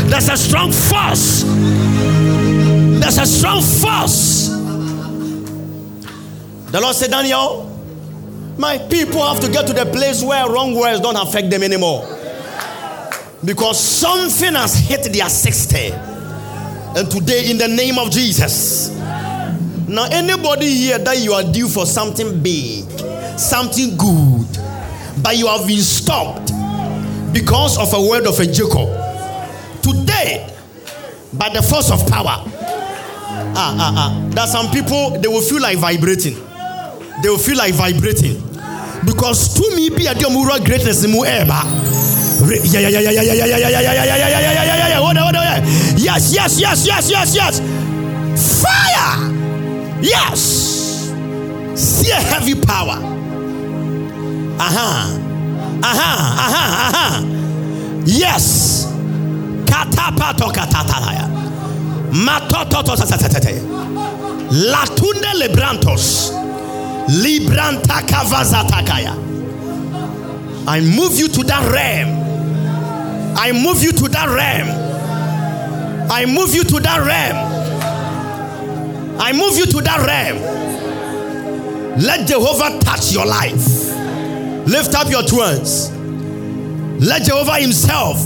There's 0.09 0.29
a 0.31 0.37
strong 0.39 0.73
force. 0.73 1.43
There's 3.01 3.19
a 3.19 3.27
strong 3.27 3.61
force. 3.61 4.49
The 6.73 6.81
Lord 6.81 6.97
said, 6.97 7.11
Daniel, 7.11 7.76
my 8.59 8.79
people 8.79 9.23
have 9.23 9.41
to 9.41 9.51
get 9.51 9.67
to 9.67 9.73
the 9.73 9.87
place 9.87 10.23
where 10.23 10.49
wrong 10.51 10.75
words 10.75 11.01
don't 11.01 11.17
affect 11.17 11.51
them 11.51 11.63
anymore. 11.63 12.05
Because 13.45 13.79
something 13.79 14.55
has 14.55 14.75
hit 14.79 15.13
their 15.13 15.29
60. 15.29 15.93
And 16.97 17.11
today, 17.11 17.51
in 17.51 17.59
the 17.59 17.69
name 17.69 17.99
of 17.99 18.11
Jesus. 18.11 18.89
Now, 19.89 20.09
anybody 20.11 20.69
here 20.69 20.99
that 20.99 21.19
you 21.19 21.33
are 21.33 21.45
due 21.45 21.69
for 21.69 21.87
something 21.87 22.43
big, 22.43 22.85
something 23.39 23.97
good, 23.97 24.47
but 25.23 25.37
you 25.37 25.47
have 25.47 25.67
been 25.67 25.81
stopped 25.81 26.51
because 27.33 27.79
of 27.79 27.93
a 27.93 28.09
word 28.09 28.27
of 28.27 28.41
a 28.41 28.47
Jacob. 28.47 28.89
Today, 29.83 30.51
by 31.35 31.51
the 31.51 31.63
force 31.63 31.91
of 31.91 32.01
power, 32.11 32.43
ah, 33.55 33.77
ah, 33.79 34.33
ah, 34.35 34.41
are 34.41 34.47
some 34.47 34.71
people 34.71 35.11
they 35.21 35.29
will 35.29 35.43
feel 35.43 35.61
like 35.61 35.79
vibrating 35.79 36.35
they 37.23 37.29
will 37.29 37.39
feel 37.39 37.57
like 37.57 37.75
vibrating 37.75 38.41
because 39.05 39.55
to 39.55 39.75
me 39.77 39.89
be 39.91 40.07
a 40.07 40.15
wura 40.15 40.59
greatness 40.65 41.07
mu 41.07 41.23
ɛɛba 41.25 41.63
yes 45.97 46.33
yes 46.33 46.59
yes 46.61 46.87
yes 46.87 47.11
yes 47.11 47.35
yes 47.35 47.61
fire 48.63 49.33
yes 50.03 50.41
see 51.75 52.11
a 52.11 52.15
heavy 52.21 52.55
power 52.55 52.99
aha 54.59 55.19
aha 55.83 56.13
aha 56.45 56.65
aha 56.87 57.25
yes 58.05 58.87
katapato 59.65 60.51
katataya 60.53 61.27
matototo 62.13 62.97
sasatataya 62.97 63.61
latunde 64.51 65.33
lebrantos. 65.39 66.33
I 70.69 70.81
move 70.81 71.19
you 71.19 71.29
to 71.29 71.43
that 71.45 71.71
realm. 71.73 72.27
I 73.39 73.53
move 73.53 73.83
you 73.83 73.93
to 73.93 74.09
that 74.09 74.29
realm. 74.29 74.69
I 76.11 76.27
move 76.27 76.55
you 76.55 76.65
to 76.65 76.81
that 76.81 77.07
realm. 77.07 77.37
I 79.21 79.33
move 79.33 79.57
you 79.57 79.67
to 79.67 79.81
that 79.83 80.07
realm. 80.07 80.39
Let 82.01 82.27
Jehovah 82.27 82.79
touch 82.81 83.13
your 83.13 83.25
life. 83.27 83.95
Lift 84.67 84.95
up 84.95 85.09
your 85.09 85.23
two 85.23 85.41
hands. 85.41 85.91
Let 87.01 87.23
Jehovah 87.23 87.61
Himself 87.61 88.19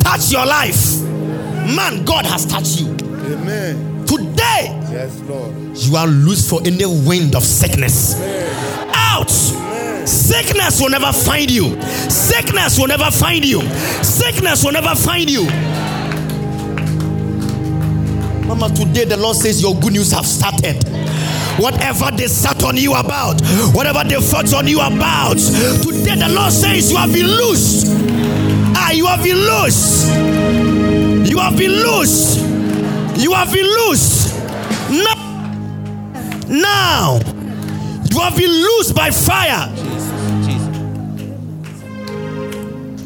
touch 0.00 0.30
your 0.30 0.46
life. 0.46 1.00
Man, 1.02 2.04
God 2.04 2.24
has 2.26 2.46
touched 2.46 2.80
you. 2.80 2.88
Amen. 3.34 4.06
Today, 4.06 4.79
Yes, 4.92 5.20
Lord. 5.20 5.54
you 5.76 5.96
are 5.96 6.06
loose 6.06 6.48
for 6.48 6.60
any 6.64 6.84
wind 6.86 7.34
of 7.34 7.44
sickness. 7.44 8.20
Out! 8.94 9.30
Sickness 10.06 10.80
will 10.80 10.90
never 10.90 11.12
find 11.12 11.50
you. 11.50 11.80
Sickness 12.10 12.78
will 12.78 12.88
never 12.88 13.10
find 13.10 13.44
you. 13.44 13.60
Sickness 14.02 14.64
will 14.64 14.72
never 14.72 14.94
find 14.96 15.30
you. 15.30 15.44
Mama, 18.46 18.68
today 18.74 19.04
the 19.04 19.16
Lord 19.16 19.36
says 19.36 19.62
your 19.62 19.74
good 19.76 19.92
news 19.92 20.10
have 20.12 20.26
started. 20.26 20.82
Whatever 21.58 22.10
they 22.16 22.26
sat 22.26 22.64
on 22.64 22.76
you 22.76 22.94
about, 22.94 23.40
whatever 23.74 24.02
they 24.02 24.20
fought 24.20 24.52
on 24.54 24.66
you 24.66 24.80
about, 24.80 25.36
today 25.38 26.16
the 26.16 26.28
Lord 26.34 26.52
says 26.52 26.90
you 26.90 26.96
have 26.96 27.12
been 27.12 27.26
loose. 27.26 27.84
Ah, 28.74 28.90
you 28.90 29.06
have 29.06 29.22
been 29.22 29.36
loose. 29.36 30.08
You 31.30 31.38
have 31.38 31.56
been 31.56 31.70
loose. 31.70 32.38
You 33.22 33.32
have 33.34 33.52
been 33.52 33.66
loose. 33.66 34.29
Now, 34.90 35.14
now 36.48 37.20
you 38.10 38.18
have 38.18 38.36
been 38.36 38.50
loose 38.50 38.92
by 38.92 39.10
fire. 39.10 39.68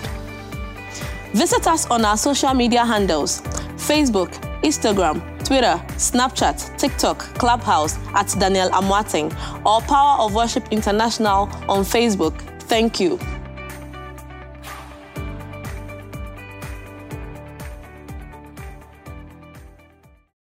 Visit 1.34 1.66
us 1.66 1.86
on 1.90 2.04
our 2.04 2.16
social 2.16 2.54
media 2.54 2.84
handles 2.84 3.42
Facebook, 3.76 4.30
Instagram, 4.62 5.20
Twitter, 5.44 5.82
Snapchat, 5.96 6.78
TikTok, 6.78 7.18
Clubhouse 7.34 7.98
at 8.14 8.34
Daniel 8.38 8.70
Amoateng, 8.70 9.30
or 9.66 9.80
Power 9.82 10.20
of 10.20 10.34
Worship 10.34 10.66
International 10.70 11.48
on 11.68 11.84
Facebook. 11.84 12.51
Thank 12.72 13.00
you. 13.00 13.41